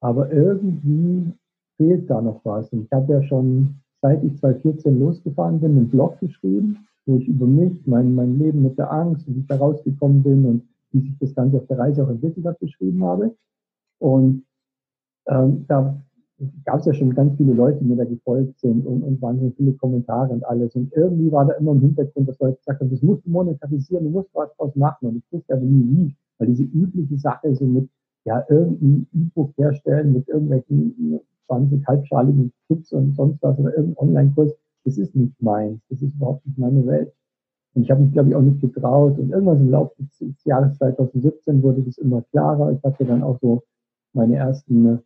Aber 0.00 0.32
irgendwie 0.32 1.32
fehlt 1.76 2.08
da 2.08 2.20
noch 2.20 2.40
was. 2.44 2.70
Und 2.72 2.84
ich 2.84 2.92
habe 2.92 3.12
ja 3.12 3.22
schon, 3.24 3.80
seit 4.00 4.24
ich 4.24 4.36
2014 4.38 4.98
losgefahren 4.98 5.60
bin, 5.60 5.72
einen 5.72 5.90
Blog 5.90 6.18
geschrieben, 6.20 6.86
wo 7.06 7.16
ich 7.16 7.28
über 7.28 7.46
mich, 7.46 7.86
mein, 7.86 8.14
mein 8.14 8.38
Leben 8.38 8.62
mit 8.62 8.78
der 8.78 8.90
Angst 8.90 9.26
wie 9.26 9.40
ich 9.40 9.46
da 9.46 9.56
rausgekommen 9.56 10.22
bin 10.22 10.46
und 10.46 10.68
wie 10.92 11.00
sich 11.00 11.18
das 11.18 11.34
Ganze 11.34 11.58
auf 11.58 11.66
der 11.66 11.78
Reise 11.78 12.04
auch 12.04 12.10
entwickelt 12.10 12.46
hat, 12.46 12.58
beschrieben 12.58 13.04
habe. 13.04 13.34
Und 13.98 14.44
ähm, 15.26 15.64
da 15.68 16.00
gab 16.64 16.80
es 16.80 16.86
ja 16.86 16.94
schon 16.94 17.14
ganz 17.14 17.36
viele 17.36 17.52
Leute, 17.52 17.78
die 17.78 17.86
mir 17.86 17.96
da 17.96 18.04
gefolgt 18.04 18.58
sind 18.60 18.86
und, 18.86 19.02
und 19.02 19.20
wahnsinnig 19.20 19.56
viele 19.56 19.72
Kommentare 19.74 20.32
und 20.32 20.44
alles. 20.44 20.74
Und 20.74 20.92
irgendwie 20.94 21.30
war 21.30 21.46
da 21.46 21.54
immer 21.54 21.72
im 21.72 21.80
Hintergrund, 21.80 22.28
dass 22.28 22.38
Leute 22.38 22.56
gesagt 22.58 22.80
haben, 22.80 22.90
das 22.90 23.02
musst 23.02 23.26
du 23.26 23.30
monetarisieren, 23.30 24.04
du 24.04 24.10
musst 24.10 24.30
was 24.34 24.54
draus 24.56 24.74
machen. 24.74 25.08
Und 25.08 25.16
ich 25.16 25.32
wusste 25.32 25.54
aber 25.54 25.64
nie 25.64 25.96
wie, 25.96 26.16
weil 26.38 26.48
diese 26.48 26.62
übliche 26.62 27.18
Sache 27.18 27.54
so 27.54 27.64
mit, 27.64 27.88
ja, 28.24 28.44
irgendein 28.48 29.06
E-Book 29.14 29.52
herstellen 29.56 30.12
mit 30.12 30.28
irgendwelchen 30.28 31.20
20 31.46 31.86
halbschaligen 31.86 32.52
Tipps 32.68 32.92
und 32.92 33.14
sonst 33.16 33.42
was 33.42 33.58
oder 33.58 33.76
irgendein 33.76 34.08
Online-Kurs, 34.08 34.52
das 34.84 34.98
ist 34.98 35.14
nicht 35.14 35.40
meins. 35.42 35.80
Das 35.90 36.00
ist 36.00 36.14
überhaupt 36.14 36.46
nicht 36.46 36.58
meine 36.58 36.86
Welt. 36.86 37.12
Und 37.74 37.82
ich 37.82 37.90
habe 37.90 38.02
mich, 38.02 38.12
glaube 38.12 38.30
ich, 38.30 38.34
auch 38.34 38.42
nicht 38.42 38.60
getraut. 38.60 39.18
Und 39.18 39.30
irgendwann 39.30 39.58
im 39.58 39.70
Laufe 39.70 39.94
des 40.20 40.44
Jahres 40.44 40.76
2017 40.78 41.62
wurde 41.62 41.82
das 41.82 41.98
immer 41.98 42.22
klarer. 42.30 42.72
Ich 42.72 42.82
hatte 42.82 43.04
dann 43.04 43.22
auch 43.22 43.38
so 43.40 43.62
meine 44.12 44.36
ersten 44.36 45.00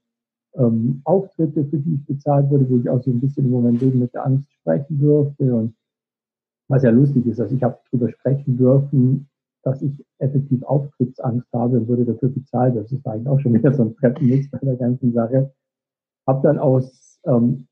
ähm, 0.57 1.01
Auftritte, 1.05 1.65
für 1.65 1.79
die 1.79 1.95
ich 1.95 2.07
bezahlt 2.07 2.51
wurde, 2.51 2.69
wo 2.69 2.79
ich 2.79 2.89
auch 2.89 3.03
so 3.03 3.11
ein 3.11 3.21
bisschen 3.21 3.47
über 3.47 3.61
mein 3.61 3.79
Leben 3.79 3.99
mit 3.99 4.15
der 4.15 4.27
Angst 4.27 4.51
sprechen 4.53 4.99
durfte. 5.01 5.55
Und 5.55 5.75
was 6.69 6.83
ja 6.83 6.91
lustig 6.91 7.27
ist, 7.27 7.41
also 7.41 7.55
ich 7.55 7.63
habe 7.63 7.79
darüber 7.91 8.11
sprechen 8.11 8.57
dürfen, 8.57 9.29
dass 9.63 9.83
ich 9.83 10.05
effektiv 10.19 10.63
Auftrittsangst 10.63 11.53
habe 11.53 11.79
und 11.79 11.89
wurde 11.89 12.05
dafür 12.05 12.29
bezahlt. 12.29 12.77
Das 12.77 12.93
ist 12.93 13.07
eigentlich 13.07 13.29
auch 13.29 13.41
schon 13.41 13.55
wieder 13.55 13.73
so 13.73 13.83
ein 13.83 13.97
Treppenwitz 13.97 14.51
bei 14.51 14.59
der 14.59 14.77
ganzen 14.77 15.13
Sache. 15.13 15.53
Habe 16.27 16.43
dann 16.43 16.59
aus 16.59 17.21
ähm, 17.25 17.67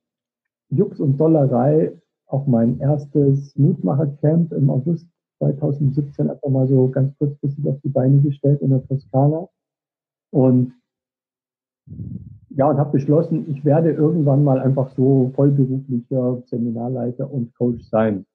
Jux 0.70 1.00
und 1.00 1.18
Dollerei 1.18 1.92
auch 2.26 2.46
mein 2.46 2.80
erstes 2.80 3.54
Mutmacher-Camp 3.56 4.52
im 4.52 4.70
August 4.70 5.06
2017 5.38 6.30
einfach 6.30 6.48
mal 6.48 6.66
so 6.66 6.88
ganz 6.88 7.16
kurzfristig 7.18 7.66
auf 7.68 7.78
die 7.82 7.90
Beine 7.90 8.20
gestellt 8.22 8.62
in 8.62 8.70
der 8.70 8.86
Toskana. 8.86 9.48
Und 10.30 10.72
ja, 12.56 12.68
und 12.68 12.78
habe 12.78 12.92
beschlossen, 12.92 13.46
ich 13.50 13.64
werde 13.64 13.90
irgendwann 13.90 14.44
mal 14.44 14.60
einfach 14.60 14.90
so 14.90 15.30
vollberuflicher 15.34 16.42
Seminarleiter 16.46 17.30
und 17.30 17.54
Coach 17.54 17.84
sein. 17.84 18.26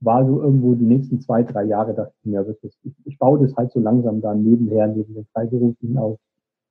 war 0.00 0.26
so 0.26 0.42
irgendwo 0.42 0.74
die 0.74 0.86
nächsten 0.86 1.20
zwei, 1.20 1.42
drei 1.42 1.64
Jahre, 1.64 1.92
dachte 1.94 2.14
ich 2.22 2.30
mir, 2.30 2.46
wirklich, 2.46 2.74
ich, 2.84 2.94
ich 3.04 3.18
baue 3.18 3.38
das 3.40 3.54
halt 3.56 3.70
so 3.70 3.80
langsam 3.80 4.22
dann 4.22 4.42
nebenher, 4.42 4.86
neben 4.86 5.14
den 5.14 5.26
Freiberuflichen 5.32 5.98
auf. 5.98 6.18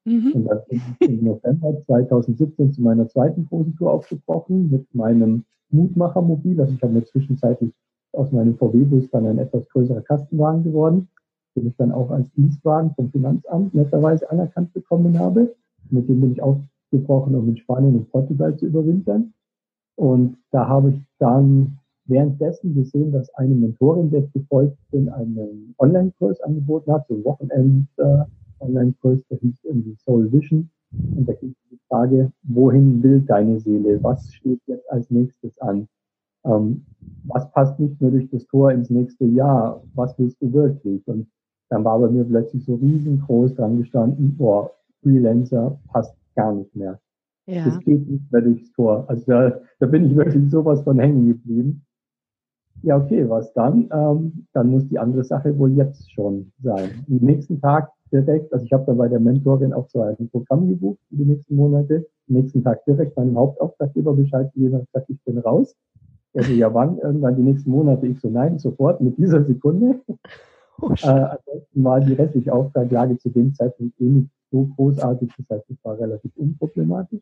Mhm. 0.05 0.31
Und 0.34 0.46
dann 0.46 0.60
bin 0.67 0.81
ich 1.00 1.10
im 1.10 1.24
November 1.24 1.79
2017 1.86 2.74
zu 2.74 2.81
meiner 2.81 3.08
zweiten 3.08 3.46
großen 3.48 3.75
Tour 3.75 3.91
aufgebrochen 3.91 4.72
mit 4.72 4.93
meinem 4.96 5.43
Mutmachermobil. 5.69 6.60
Also 6.60 6.74
ich 6.74 6.81
habe 6.81 6.93
mir 6.93 7.05
zwischenzeitlich 7.05 7.72
aus 8.13 8.31
meinem 8.31 8.58
VW-Bus 8.58 9.12
dann 9.12 9.27
ein 9.27 9.38
etwas 9.38 9.69
größerer 9.69 10.01
Kastenwagen 10.01 10.63
geworden, 10.63 11.10
den 11.55 11.67
ich 11.67 11.75
dann 11.77 11.91
auch 11.91 12.10
als 12.10 12.31
Dienstwagen 12.31 12.96
vom 12.96 13.12
Finanzamt 13.12 13.75
netterweise 13.75 14.29
anerkannt 14.31 14.74
bekommen 14.74 15.19
habe. 15.19 15.55
Mit 15.91 16.10
dem 16.10 16.22
bin 16.22 16.31
ich 16.31 16.41
aufgebrochen, 16.89 17.36
um 17.36 17.50
in 17.50 17.58
Spanien 17.58 17.96
und 17.96 18.10
Portugal 18.12 18.55
zu 18.58 18.65
überwintern. 18.67 19.34
Und 19.96 20.38
da 20.51 20.67
habe 20.67 20.91
ich 20.91 21.01
dann 21.19 21.77
währenddessen 22.05 22.74
gesehen, 22.74 23.12
dass 23.12 23.29
eine 23.36 23.53
Mentorin, 23.53 24.10
der 24.10 24.24
ich 24.24 24.34
gefolgt 24.34 24.77
bin, 24.91 25.10
einen 25.10 25.75
Online-Kurs 25.77 26.41
angeboten 26.41 26.91
hat, 26.91 27.05
so 27.08 27.13
ein 27.15 27.25
Wochenend-Online-Kurs, 27.25 29.22
der 29.29 29.38
hieß 29.38 29.63
irgendwie 29.63 29.96
Soul 29.96 30.31
Vision. 30.31 30.69
Und 30.91 31.29
da 31.29 31.34
ging 31.34 31.53
die 31.69 31.77
Frage, 31.88 32.31
wohin 32.43 33.03
will 33.03 33.22
deine 33.22 33.60
Seele? 33.60 34.01
Was 34.01 34.34
steht 34.34 34.60
jetzt 34.65 34.91
als 34.91 35.12
nächstes 35.12 35.55
an? 35.60 35.88
Ähm, 36.46 36.84
was 37.25 37.51
passt 37.51 37.79
nicht 37.79 38.01
nur 38.01 38.10
durch 38.12 38.27
das 38.31 38.48
Tor 38.48 38.72
ins 38.72 38.89
nächste 38.89 39.25
Jahr? 39.25 39.84
Was 39.93 40.17
willst 40.17 40.41
du 40.41 40.51
wirklich? 40.51 41.08
Und 41.08 41.27
dann 41.69 41.84
war 41.84 42.00
bei 42.00 42.10
mir 42.10 42.24
plötzlich 42.24 42.65
so 42.65 42.74
riesengroß 42.75 43.53
dran 43.53 43.77
gestanden, 43.77 44.36
boah, 44.36 44.72
Freelancer 45.03 45.79
passt 45.91 46.18
gar 46.39 46.53
nicht 46.53 46.75
mehr. 46.75 47.00
Ja. 47.46 47.65
Das 47.65 47.79
geht 47.79 48.08
nicht 48.08 48.31
mehr 48.31 48.41
durchs 48.41 48.72
Tor. 48.74 49.05
Also 49.08 49.25
da, 49.25 49.60
da 49.79 49.88
bin 49.88 50.05
ich 50.05 50.15
wirklich 50.15 50.50
sowas 50.51 50.81
von 50.84 51.00
hängen 51.00 51.27
geblieben. 51.27 51.86
Ja, 52.81 52.98
okay, 52.98 53.27
was 53.27 53.51
dann? 53.53 53.89
Ähm, 53.91 54.46
dann 54.53 54.69
muss 54.69 54.88
die 54.88 55.00
andere 55.00 55.24
Sache 55.24 55.58
wohl 55.58 55.72
jetzt 55.72 56.12
schon 56.13 56.51
sein. 56.62 56.89
Am 57.10 57.17
nächsten 57.17 57.60
Tag 57.60 57.91
direkt, 58.12 58.53
also 58.53 58.63
ich 58.63 58.72
habe 58.72 58.86
dann 58.86 58.98
bei 58.98 59.08
der 59.08 59.19
Mentorin 59.19 59.74
auch 59.74 59.89
so 59.89 60.01
ein 60.01 60.29
Programm 60.29 60.67
gebucht 60.69 61.00
für 61.10 61.15
die 61.17 61.25
nächsten 61.25 61.55
Monate. 61.55 62.08
Am 62.29 62.36
nächsten 62.36 62.63
Tag 62.63 62.86
direkt 62.86 63.17
meinem 63.17 63.38
Hauptauftraggeber 63.38 64.13
Bescheid 64.13 64.53
gegeben 64.53 64.75
und 64.75 64.86
gesagt, 64.86 65.10
ich 65.10 65.22
bin 65.25 65.39
raus. 65.39 65.75
Also 66.36 66.53
ja, 66.53 66.74
wann? 66.74 67.00
Irgendwann 67.00 67.36
die 67.36 67.43
nächsten 67.43 67.72
Monate. 67.72 68.08
Ich 68.08 68.19
so, 68.22 68.29
nein, 68.29 68.60
sofort 68.60 69.01
mit 69.01 69.17
dieser 69.17 69.43
Sekunde. 69.43 70.00
Oh, 70.81 70.93
äh, 71.03 71.08
ansonsten 71.08 71.84
war 71.84 72.00
die 72.00 72.13
restliche 72.13 72.53
Auftraglage 72.53 73.17
zu 73.17 73.27
dem 73.27 73.53
Zeitpunkt 73.53 74.00
eh 74.00 74.05
nicht 74.05 74.29
so 74.51 74.65
großartig. 74.75 75.32
Das 75.38 75.58
heißt, 75.58 75.70
es 75.70 75.77
war 75.84 76.00
relativ 76.00 76.32
unproblematisch. 76.36 77.22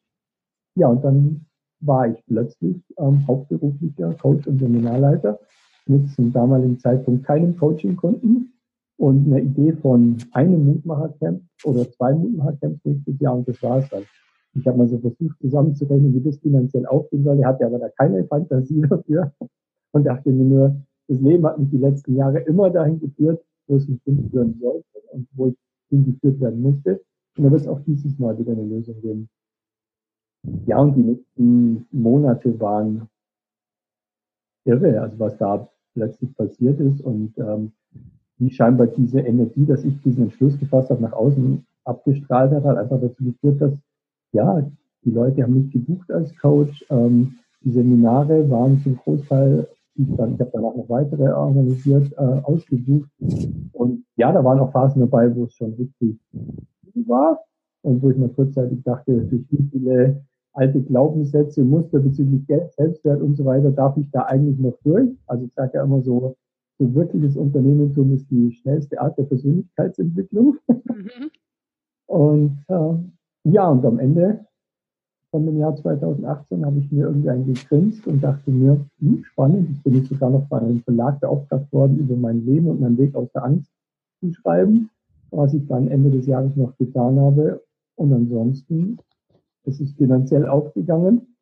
Ja, 0.76 0.88
und 0.88 1.04
dann 1.04 1.46
war 1.80 2.08
ich 2.08 2.24
plötzlich 2.26 2.78
ähm, 2.98 3.26
hauptberuflicher 3.28 4.14
Coach 4.16 4.48
und 4.48 4.60
Seminarleiter 4.60 5.40
mit 5.88 6.10
zum 6.12 6.34
damaligen 6.34 6.80
Zeitpunkt 6.80 7.26
keinem 7.26 7.58
Coaching-Kunden 7.58 8.54
und 8.98 9.28
einer 9.28 9.40
Idee 9.40 9.74
von 9.74 10.18
einem 10.32 10.66
Mutmachercamp 10.66 11.42
oder 11.64 11.90
zwei 11.92 12.14
Mutmachercamps 12.14 12.84
nächstes 12.84 13.20
Jahr 13.20 13.36
und 13.36 13.48
das 13.48 13.62
war 13.62 13.80
es 13.80 13.90
dann. 13.90 14.04
Ich 14.56 14.66
habe 14.68 14.78
mal 14.78 14.88
so 14.88 14.98
versucht 14.98 15.40
zusammenzurechnen, 15.40 16.16
wie 16.16 16.22
das 16.22 16.38
finanziell 16.40 16.86
aufgehen 16.88 17.24
soll. 17.24 17.40
Er 17.40 17.50
hatte 17.50 17.66
aber 17.66 17.78
da 17.78 17.90
keine 17.90 18.26
Fantasie 18.26 18.82
dafür 18.90 19.32
und 19.92 20.04
dachte 20.06 20.32
mir 20.32 20.46
nur, 20.46 20.82
das 21.08 21.22
Leben 21.22 21.46
hat 21.46 21.60
mich 21.60 21.70
die 21.70 21.78
letzten 21.78 22.16
Jahre 22.16 22.40
immer 22.40 22.70
dahin 22.70 23.00
geführt, 23.00 23.44
wo 23.68 23.78
es 23.78 23.88
mich 23.88 24.02
hinführen 24.04 24.58
sollte 24.60 24.86
und 25.12 25.28
wo 25.34 25.48
ich 25.48 25.56
hingeführt 25.90 26.40
werden 26.42 26.62
musste. 26.62 27.02
Und 27.38 27.44
da 27.44 27.52
wird 27.52 27.62
es 27.62 27.68
auch 27.68 27.80
dieses 27.86 28.18
Mal 28.18 28.38
wieder 28.38 28.54
eine 28.54 28.64
Lösung 28.64 29.00
geben. 29.02 29.30
Ja, 30.66 30.80
und 30.80 30.96
die 30.96 31.04
nächsten 31.04 31.86
Monate 31.92 32.60
waren 32.60 33.08
irre, 34.66 35.02
also 35.02 35.20
was 35.20 35.38
da 35.38 35.68
plötzlich 35.94 36.36
passiert 36.36 36.80
ist 36.80 37.02
und 37.02 37.34
ähm, 37.38 37.72
wie 38.38 38.52
scheinbar 38.52 38.88
diese 38.88 39.20
Energie, 39.20 39.66
dass 39.66 39.84
ich 39.84 40.00
diesen 40.04 40.24
Entschluss 40.26 40.58
gefasst 40.60 40.90
habe, 40.90 41.02
nach 41.02 41.14
außen 41.14 41.66
abgestrahlt 41.86 42.52
hat, 42.52 42.64
hat 42.64 42.78
einfach 42.78 43.02
dazu 43.02 43.24
geführt, 43.24 43.62
dass 43.62 43.74
ja, 44.34 44.70
die 45.04 45.12
Leute 45.12 45.44
haben 45.44 45.56
mich 45.56 45.72
gebucht 45.72 46.12
als 46.12 46.36
Coach. 46.38 46.86
Ähm, 46.90 47.36
die 47.62 47.72
Seminare 47.72 48.50
waren 48.50 48.80
zum 48.84 48.98
Großteil, 48.98 49.68
ich, 49.96 50.08
dann, 50.16 50.36
ich 50.36 50.40
habe 50.40 50.52
danach 50.54 50.76
noch 50.76 50.90
weitere 50.90 51.30
organisiert, 51.30 52.12
äh, 52.14 52.42
ausgebucht. 52.44 53.10
Und 53.74 54.04
ja, 54.16 54.32
da 54.32 54.44
waren 54.44 54.60
auch 54.60 54.72
Phasen 54.72 55.00
dabei, 55.00 55.34
wo 55.36 55.46
es 55.46 55.54
schon 55.54 55.74
richtig 55.74 56.20
war 57.08 57.40
und 57.84 58.02
wo 58.02 58.10
ich 58.10 58.18
mir 58.18 58.30
kurzzeitig 58.30 58.84
dachte, 58.84 59.22
durch 59.26 59.44
wie 59.50 59.70
viele 59.72 60.22
alte 60.54 60.82
Glaubenssätze, 60.82 61.64
Muster 61.64 62.00
bezüglich 62.00 62.46
Geld, 62.48 62.74
Selbstwert 62.74 63.22
und 63.22 63.36
so 63.36 63.46
weiter, 63.46 63.72
darf 63.72 63.96
ich 63.98 64.10
da 64.12 64.24
eigentlich 64.24 64.58
noch 64.58 64.78
durch? 64.84 65.10
Also 65.28 65.46
ich 65.46 65.54
sage 65.54 65.72
ja 65.76 65.84
immer 65.84 66.02
so, 66.02 66.36
so 66.80 66.94
wirkliches 66.96 67.36
Unternehmertum 67.36 68.14
ist 68.14 68.30
die 68.32 68.52
schnellste 68.52 69.00
Art 69.00 69.18
der 69.18 69.24
Persönlichkeitsentwicklung. 69.24 70.58
Mhm. 70.68 71.30
Und 72.08 72.64
äh, 72.70 72.94
ja, 73.44 73.70
und 73.70 73.86
am 73.86 74.00
Ende 74.00 74.46
von 75.32 75.46
dem 75.46 75.60
Jahr 75.60 75.76
2018 75.76 76.66
habe 76.66 76.80
ich 76.80 76.92
mir 76.92 77.08
irgendwie 77.08 77.30
ein 77.30 77.46
gegrinst 77.46 78.08
und 78.08 78.24
dachte 78.24 78.50
mir, 78.50 78.80
hm, 79.00 79.24
spannend, 79.26 79.70
ich 79.72 79.84
bin 79.84 79.96
jetzt 79.96 80.10
sogar 80.10 80.30
noch 80.30 80.48
bei 80.48 80.60
einem 80.60 80.82
Verlag 80.84 81.20
beauftragt 81.20 81.72
worden, 81.74 82.00
über 82.00 82.16
mein 82.16 82.46
Leben 82.46 82.68
und 82.68 82.80
meinen 82.80 82.98
Weg 82.98 83.14
aus 83.14 83.30
der 83.34 83.44
Angst 83.44 83.70
zu 84.22 84.32
schreiben, 84.34 84.90
was 85.32 85.54
ich 85.54 85.66
dann 85.68 85.88
Ende 85.88 86.12
des 86.12 86.26
Jahres 86.26 86.56
noch 86.56 86.76
getan 86.78 87.20
habe. 87.20 87.64
Und 87.96 88.14
ansonsten 88.14 89.00
es 89.68 89.82
ist 89.82 89.98
finanziell 89.98 90.48
aufgegangen. 90.48 91.36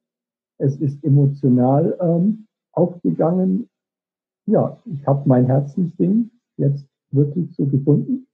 Es 0.57 0.77
ist 0.77 1.03
emotional 1.03 1.95
ähm, 2.01 2.47
aufgegangen. 2.71 3.69
Ja, 4.47 4.79
ich 4.85 5.05
habe 5.05 5.27
mein 5.29 5.45
Herzensding 5.45 6.31
jetzt 6.57 6.87
wirklich 7.11 7.55
so 7.55 7.65
gefunden. 7.65 8.27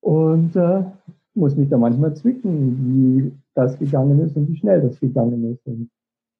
Und 0.00 0.56
äh, 0.56 0.84
muss 1.34 1.56
mich 1.56 1.68
da 1.68 1.78
manchmal 1.78 2.14
zwicken, 2.16 2.88
wie 2.88 3.32
das 3.54 3.78
gegangen 3.78 4.18
ist 4.20 4.36
und 4.36 4.48
wie 4.48 4.56
schnell 4.56 4.82
das 4.82 4.98
gegangen 4.98 5.52
ist. 5.52 5.64
Und 5.66 5.90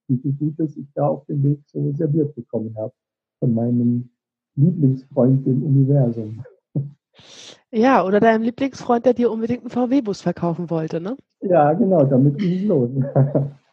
wie 0.09 0.17
viel 0.19 0.33
Gutes 0.33 0.77
ich 0.77 0.87
da 0.95 1.09
auf 1.09 1.25
dem 1.27 1.45
Weg 1.45 1.61
so 1.67 1.93
serviert 1.93 2.35
bekommen 2.35 2.75
habe 2.77 2.93
von 3.39 3.55
meinem 3.55 4.11
Lieblingsfreund 4.57 5.47
im 5.47 5.63
Universum. 5.63 6.45
Ja, 7.71 8.05
oder 8.05 8.21
deinem 8.21 8.43
Lieblingsfreund, 8.43 9.05
der 9.07 9.15
dir 9.15 9.31
unbedingt 9.31 9.63
einen 9.63 9.71
VW-Bus 9.71 10.23
verkaufen 10.23 10.71
wollte, 10.71 11.01
ne? 11.01 11.17
Ja, 11.41 11.73
genau, 11.73 12.05
damit 12.05 12.39
ging 12.39 12.59
es 12.59 12.65
los. 12.65 12.91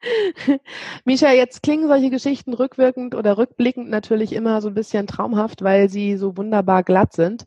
Misha, 1.04 1.32
jetzt 1.32 1.62
klingen 1.62 1.88
solche 1.88 2.10
Geschichten 2.10 2.52
rückwirkend 2.54 3.14
oder 3.14 3.38
rückblickend 3.38 3.88
natürlich 3.88 4.32
immer 4.32 4.60
so 4.60 4.68
ein 4.68 4.74
bisschen 4.74 5.06
traumhaft, 5.06 5.62
weil 5.62 5.88
sie 5.88 6.16
so 6.16 6.36
wunderbar 6.36 6.82
glatt 6.82 7.12
sind. 7.12 7.46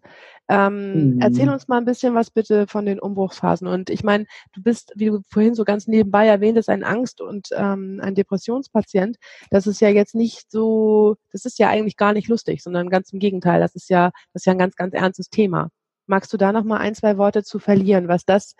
Ähm, 0.49 1.15
mhm. 1.15 1.21
Erzähl 1.21 1.47
uns 1.47 1.67
mal 1.67 1.77
ein 1.77 1.85
bisschen 1.85 2.15
was 2.15 2.31
bitte 2.31 2.65
von 2.65 2.85
den 2.85 2.99
Umbruchsphasen. 2.99 3.67
Und 3.67 3.91
ich 3.91 4.03
meine, 4.03 4.25
du 4.53 4.63
bist, 4.63 4.91
wie 4.95 5.05
du 5.05 5.21
vorhin 5.29 5.53
so 5.53 5.63
ganz 5.63 5.87
nebenbei 5.87 6.25
erwähntest, 6.25 6.69
ein 6.69 6.83
Angst- 6.83 7.21
und 7.21 7.49
ähm, 7.55 7.99
ein 8.01 8.15
Depressionspatient. 8.15 9.17
Das 9.51 9.67
ist 9.67 9.79
ja 9.79 9.89
jetzt 9.89 10.15
nicht 10.15 10.49
so, 10.49 11.17
das 11.31 11.45
ist 11.45 11.59
ja 11.59 11.69
eigentlich 11.69 11.97
gar 11.97 12.13
nicht 12.13 12.29
lustig, 12.29 12.63
sondern 12.63 12.89
ganz 12.89 13.13
im 13.13 13.19
Gegenteil. 13.19 13.59
Das 13.59 13.75
ist 13.75 13.89
ja, 13.89 14.11
das 14.33 14.41
ist 14.41 14.45
ja 14.47 14.53
ein 14.53 14.59
ganz, 14.59 14.75
ganz 14.75 14.95
ernstes 14.95 15.29
Thema. 15.29 15.69
Magst 16.07 16.33
du 16.33 16.37
da 16.37 16.51
noch 16.51 16.63
mal 16.63 16.77
ein, 16.77 16.95
zwei 16.95 17.19
Worte 17.19 17.43
zu 17.43 17.59
verlieren, 17.59 18.07
was 18.07 18.25
das 18.25 18.55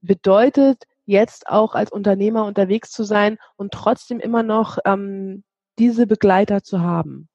bedeutet, 0.00 0.84
jetzt 1.04 1.48
auch 1.48 1.74
als 1.74 1.90
Unternehmer 1.90 2.44
unterwegs 2.46 2.90
zu 2.90 3.04
sein 3.04 3.38
und 3.56 3.72
trotzdem 3.72 4.20
immer 4.20 4.42
noch 4.42 4.78
ähm, 4.84 5.42
diese 5.78 6.06
Begleiter 6.06 6.62
zu 6.62 6.80
haben? 6.80 7.28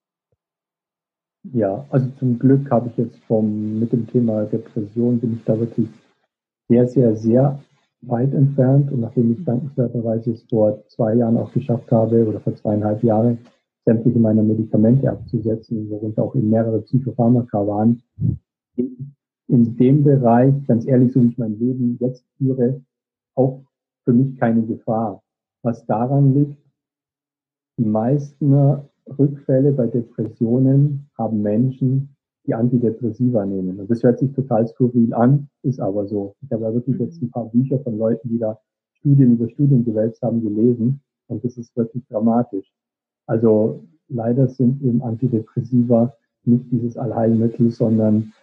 Ja, 1.53 1.86
also 1.89 2.07
zum 2.19 2.39
Glück 2.39 2.69
habe 2.71 2.89
ich 2.89 2.97
jetzt 2.97 3.19
vom, 3.25 3.79
mit 3.79 3.93
dem 3.93 4.07
Thema 4.07 4.45
Depression 4.45 5.19
bin 5.19 5.33
ich 5.33 5.43
da 5.45 5.57
wirklich 5.57 5.88
sehr, 6.67 6.88
sehr, 6.88 7.15
sehr 7.15 7.59
weit 8.01 8.33
entfernt. 8.33 8.91
Und 8.91 9.01
nachdem 9.01 9.33
ich 9.33 9.45
dankenswerterweise 9.45 10.31
es 10.31 10.43
vor 10.50 10.83
zwei 10.89 11.15
Jahren 11.15 11.38
auch 11.38 11.51
geschafft 11.53 11.91
habe 11.91 12.25
oder 12.27 12.39
vor 12.39 12.55
zweieinhalb 12.55 13.03
Jahren, 13.03 13.39
sämtliche 13.86 14.19
meiner 14.19 14.43
Medikamente 14.43 15.09
abzusetzen, 15.09 15.89
worunter 15.89 16.24
auch 16.24 16.36
eben 16.36 16.50
mehrere 16.50 16.81
Psychopharmaka 16.81 17.65
waren, 17.65 18.01
in, 18.75 19.13
in 19.47 19.77
dem 19.77 20.03
Bereich, 20.03 20.53
ganz 20.67 20.86
ehrlich, 20.86 21.13
so 21.13 21.24
wie 21.24 21.27
ich 21.27 21.38
mein 21.38 21.57
Leben 21.57 21.97
jetzt 22.01 22.25
führe, 22.38 22.81
auch 23.38 23.62
für 24.03 24.13
mich 24.13 24.38
keine 24.38 24.63
Gefahr. 24.65 25.22
Was 25.63 25.86
daran 25.86 26.34
liegt, 26.34 26.58
die 27.77 27.86
meisten 27.86 28.53
Rückfälle 29.20 29.72
bei 29.72 29.88
Depressionen 29.88 31.10
haben 31.17 31.41
Menschen, 31.41 32.15
die 32.46 32.53
Antidepressiva 32.53 33.46
nehmen. 33.46 33.79
Und 33.79 33.89
das 33.91 34.03
hört 34.03 34.20
sich 34.20 34.32
total 34.34 34.67
skurril 34.67 35.13
an, 35.13 35.50
ist 35.63 35.79
aber 35.79 36.08
so. 36.08 36.36
Ich 36.41 36.51
habe 36.51 36.63
ja 36.63 36.74
wirklich 36.74 36.98
jetzt 37.00 37.22
ein 37.22 37.29
paar 37.29 37.46
Bücher 37.50 37.79
von 37.79 37.98
Leuten, 37.98 38.29
die 38.29 38.39
da 38.39 38.60
Studien 38.94 39.34
über 39.34 39.50
Studien 39.50 39.86
gewälzt 39.86 40.22
haben, 40.22 40.41
gelesen. 40.41 41.01
Und 41.27 41.44
das 41.44 41.58
ist 41.58 41.75
wirklich 41.75 42.06
dramatisch. 42.08 42.72
Also 43.25 43.84
leider 44.08 44.48
sind 44.48 44.82
eben 44.82 45.01
Antidepressiva 45.01 46.13
nicht 46.46 46.72
dieses 46.72 46.98
Allheilmittel, 46.98 47.70
sondern 47.72 48.34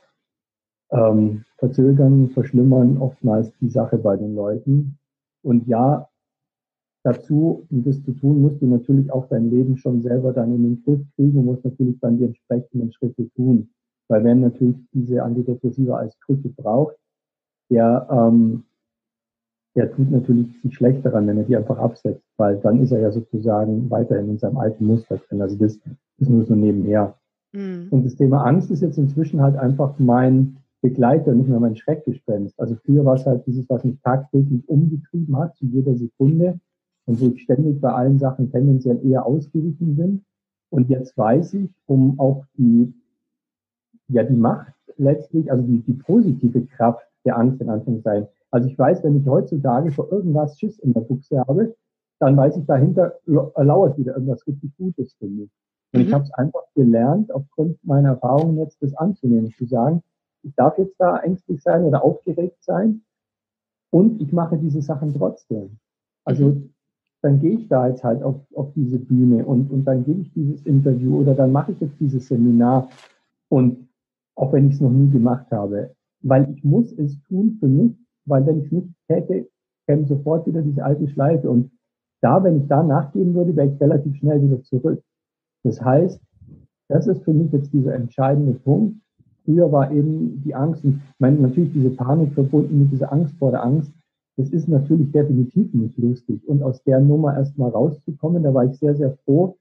ähm, 0.94 1.44
verzögern, 1.58 2.30
verschlimmern 2.30 2.98
oftmals 2.98 3.52
die 3.60 3.68
Sache 3.68 3.98
bei 3.98 4.16
den 4.16 4.34
Leuten. 4.34 4.98
Und 5.42 5.66
ja, 5.66 6.08
dazu, 7.02 7.66
um 7.70 7.84
das 7.84 8.02
zu 8.02 8.12
tun, 8.12 8.40
musst 8.40 8.62
du 8.62 8.66
natürlich 8.66 9.12
auch 9.12 9.28
dein 9.28 9.50
Leben 9.50 9.76
schon 9.76 10.02
selber 10.02 10.32
dann 10.32 10.54
in 10.54 10.62
den 10.62 10.82
Griff 10.84 11.00
kriegen 11.16 11.38
und 11.38 11.46
musst 11.46 11.64
natürlich 11.64 11.98
dann 12.00 12.18
die 12.18 12.24
entsprechenden 12.24 12.92
Schritte 12.92 13.28
tun. 13.34 13.70
Weil 14.08 14.24
wenn 14.24 14.40
natürlich 14.40 14.76
diese 14.92 15.22
Antidepressiva 15.22 15.96
als 15.96 16.18
Krücke 16.20 16.48
braucht, 16.50 16.96
der, 17.70 18.06
ähm, 18.10 18.64
der 19.74 19.90
tut 19.90 20.10
natürlich 20.10 20.60
sich 20.62 20.74
schlecht 20.74 21.04
daran, 21.04 21.26
wenn 21.26 21.38
er 21.38 21.44
die 21.44 21.56
einfach 21.56 21.78
absetzt, 21.78 22.22
weil 22.36 22.58
dann 22.58 22.80
ist 22.80 22.92
er 22.92 23.00
ja 23.00 23.10
sozusagen 23.10 23.90
weiterhin 23.90 24.30
in 24.30 24.38
seinem 24.38 24.58
alten 24.58 24.86
Muster 24.86 25.16
drin. 25.16 25.42
Also 25.42 25.56
das 25.56 25.78
ist 26.18 26.30
nur 26.30 26.44
so 26.44 26.54
nebenher. 26.54 27.18
Mhm. 27.52 27.88
Und 27.90 28.04
das 28.04 28.14
Thema 28.14 28.44
Angst 28.44 28.70
ist 28.70 28.82
jetzt 28.82 28.98
inzwischen 28.98 29.40
halt 29.40 29.56
einfach 29.56 29.98
mein 29.98 30.58
Begleiter, 30.84 31.32
nicht 31.32 31.48
mehr 31.48 31.60
mein 31.60 31.76
Schreckgespenst. 31.76 32.60
Also 32.60 32.76
früher 32.84 33.06
war 33.06 33.14
es 33.14 33.24
halt 33.24 33.46
dieses, 33.46 33.66
was 33.70 33.84
mich 33.84 33.98
tagtäglich 34.02 34.68
umgetrieben 34.68 35.34
hat, 35.38 35.56
zu 35.56 35.64
jeder 35.64 35.96
Sekunde 35.96 36.60
und 37.06 37.22
wo 37.22 37.28
ich 37.28 37.40
ständig 37.40 37.80
bei 37.80 37.90
allen 37.90 38.18
Sachen 38.18 38.50
tendenziell 38.50 39.00
eher 39.02 39.24
ausgewichen 39.24 39.96
bin. 39.96 40.24
Und 40.68 40.90
jetzt 40.90 41.16
weiß 41.16 41.54
ich, 41.54 41.70
um 41.86 42.20
auch 42.20 42.44
die, 42.58 42.92
ja, 44.08 44.24
die 44.24 44.36
Macht 44.36 44.74
letztlich, 44.98 45.50
also 45.50 45.66
die, 45.66 45.80
die 45.80 45.94
positive 45.94 46.66
Kraft 46.66 47.06
der 47.24 47.38
Angst 47.38 47.62
in 47.62 47.70
Anführungszeichen. 47.70 48.28
Also 48.50 48.68
ich 48.68 48.78
weiß, 48.78 49.02
wenn 49.04 49.18
ich 49.18 49.26
heutzutage 49.26 49.90
vor 49.90 50.12
irgendwas 50.12 50.58
Schiss 50.58 50.78
in 50.80 50.92
der 50.92 51.00
Buchse 51.00 51.40
habe, 51.48 51.74
dann 52.20 52.36
weiß 52.36 52.58
ich 52.58 52.66
dahinter 52.66 53.14
lauert 53.24 53.96
wieder 53.96 54.12
irgendwas 54.12 54.46
richtig 54.46 54.76
Gutes 54.76 55.14
für 55.14 55.28
mich. 55.28 55.48
Und 55.94 56.02
mhm. 56.02 56.06
ich 56.08 56.12
habe 56.12 56.24
es 56.24 56.32
einfach 56.34 56.64
gelernt, 56.74 57.32
aufgrund 57.32 57.82
meiner 57.84 58.10
Erfahrungen 58.10 58.58
jetzt 58.58 58.82
das 58.82 58.94
anzunehmen, 58.94 59.50
zu 59.56 59.64
sagen, 59.64 60.02
ich 60.44 60.54
darf 60.54 60.78
jetzt 60.78 60.96
da 60.98 61.18
ängstlich 61.18 61.62
sein 61.62 61.84
oder 61.84 62.04
aufgeregt 62.04 62.62
sein 62.62 63.02
und 63.90 64.20
ich 64.20 64.32
mache 64.32 64.56
diese 64.58 64.82
Sachen 64.82 65.14
trotzdem. 65.14 65.78
Also 66.24 66.46
mhm 66.46 66.74
dann 67.24 67.40
gehe 67.40 67.58
ich 67.58 67.68
da 67.68 67.88
jetzt 67.88 68.04
halt 68.04 68.22
auf, 68.22 68.36
auf 68.54 68.70
diese 68.74 68.98
Bühne 68.98 69.46
und, 69.46 69.70
und 69.70 69.86
dann 69.86 70.04
gebe 70.04 70.20
ich 70.20 70.32
dieses 70.34 70.60
Interview 70.66 71.20
oder 71.20 71.34
dann 71.34 71.52
mache 71.52 71.72
ich 71.72 71.80
jetzt 71.80 71.98
dieses 71.98 72.28
Seminar 72.28 72.90
und 73.48 73.88
auch 74.34 74.52
wenn 74.52 74.68
ich 74.68 74.74
es 74.74 74.80
noch 74.82 74.90
nie 74.90 75.10
gemacht 75.10 75.50
habe, 75.50 75.94
weil 76.20 76.50
ich 76.50 76.62
muss 76.62 76.92
es 76.92 77.18
tun 77.22 77.56
für 77.58 77.66
mich, 77.66 77.96
weil 78.26 78.44
wenn 78.46 78.58
ich 78.58 78.66
es 78.66 78.72
nicht 78.72 78.88
täte, 79.08 79.48
käme 79.86 80.04
sofort 80.04 80.46
wieder 80.46 80.60
diese 80.60 80.84
alte 80.84 81.08
Schleife 81.08 81.48
und 81.48 81.70
da, 82.20 82.44
wenn 82.44 82.60
ich 82.60 82.68
da 82.68 82.82
nachgeben 82.82 83.34
würde, 83.34 83.56
wäre 83.56 83.68
ich 83.68 83.80
relativ 83.80 84.16
schnell 84.16 84.42
wieder 84.42 84.62
zurück. 84.62 85.02
Das 85.62 85.80
heißt, 85.80 86.20
das 86.88 87.06
ist 87.06 87.24
für 87.24 87.32
mich 87.32 87.50
jetzt 87.52 87.72
dieser 87.72 87.94
entscheidende 87.94 88.52
Punkt. 88.52 88.98
Früher 89.44 89.70
war 89.70 89.90
eben 89.92 90.42
die 90.42 90.54
Angst, 90.54 90.84
und 90.84 90.96
ich 90.96 91.20
meine, 91.20 91.38
natürlich 91.38 91.72
diese 91.72 91.90
Panik 91.90 92.32
verbunden 92.32 92.80
mit 92.80 92.92
dieser 92.92 93.12
Angst 93.12 93.34
vor 93.38 93.50
der 93.50 93.62
Angst, 93.62 93.92
das 94.36 94.50
ist 94.50 94.68
natürlich 94.68 95.12
definitiv 95.12 95.72
nicht 95.74 95.96
lustig. 95.98 96.40
Und 96.48 96.62
aus 96.62 96.82
der 96.84 97.00
Nummer 97.00 97.36
erstmal 97.36 97.70
rauszukommen, 97.70 98.42
da 98.42 98.52
war 98.52 98.64
ich 98.64 98.76
sehr, 98.78 98.94
sehr 98.94 99.16
froh, 99.24 99.56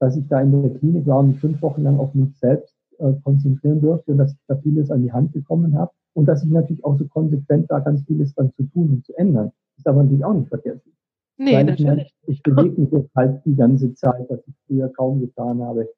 dass 0.00 0.16
ich 0.16 0.26
da 0.28 0.40
in 0.40 0.62
der 0.62 0.74
Klinik 0.74 1.06
war 1.06 1.20
und 1.20 1.34
fünf 1.34 1.60
Wochen 1.62 1.82
lang 1.82 1.98
auf 1.98 2.14
mich 2.14 2.36
selbst 2.38 2.74
äh, 2.98 3.12
konzentrieren 3.22 3.80
durfte 3.80 4.12
und 4.12 4.18
dass 4.18 4.32
ich 4.32 4.38
da 4.46 4.56
vieles 4.56 4.90
an 4.90 5.02
die 5.02 5.12
Hand 5.12 5.32
bekommen 5.32 5.76
habe 5.76 5.92
und 6.14 6.26
dass 6.26 6.44
ich 6.44 6.50
natürlich 6.50 6.84
auch 6.84 6.96
so 6.98 7.06
konsequent 7.06 7.70
da 7.70 7.80
ganz 7.80 8.04
vieles 8.04 8.34
dann 8.34 8.52
zu 8.54 8.64
tun 8.64 8.90
und 8.90 9.04
zu 9.04 9.14
ändern. 9.16 9.46
Das 9.46 9.78
ist 9.78 9.86
aber 9.86 10.02
natürlich 10.02 10.24
auch 10.24 10.34
nicht 10.34 10.48
vergessen. 10.48 10.92
Nee, 11.36 11.56
Weil 11.56 11.64
natürlich. 11.64 12.14
Ich, 12.22 12.36
ich 12.36 12.42
bewege 12.42 12.80
mich 12.80 12.90
jetzt 12.92 13.14
halt 13.14 13.44
die 13.44 13.56
ganze 13.56 13.92
Zeit, 13.94 14.26
was 14.28 14.40
ich 14.46 14.54
früher 14.66 14.88
kaum 14.88 15.20
getan 15.20 15.60
habe. 15.62 15.88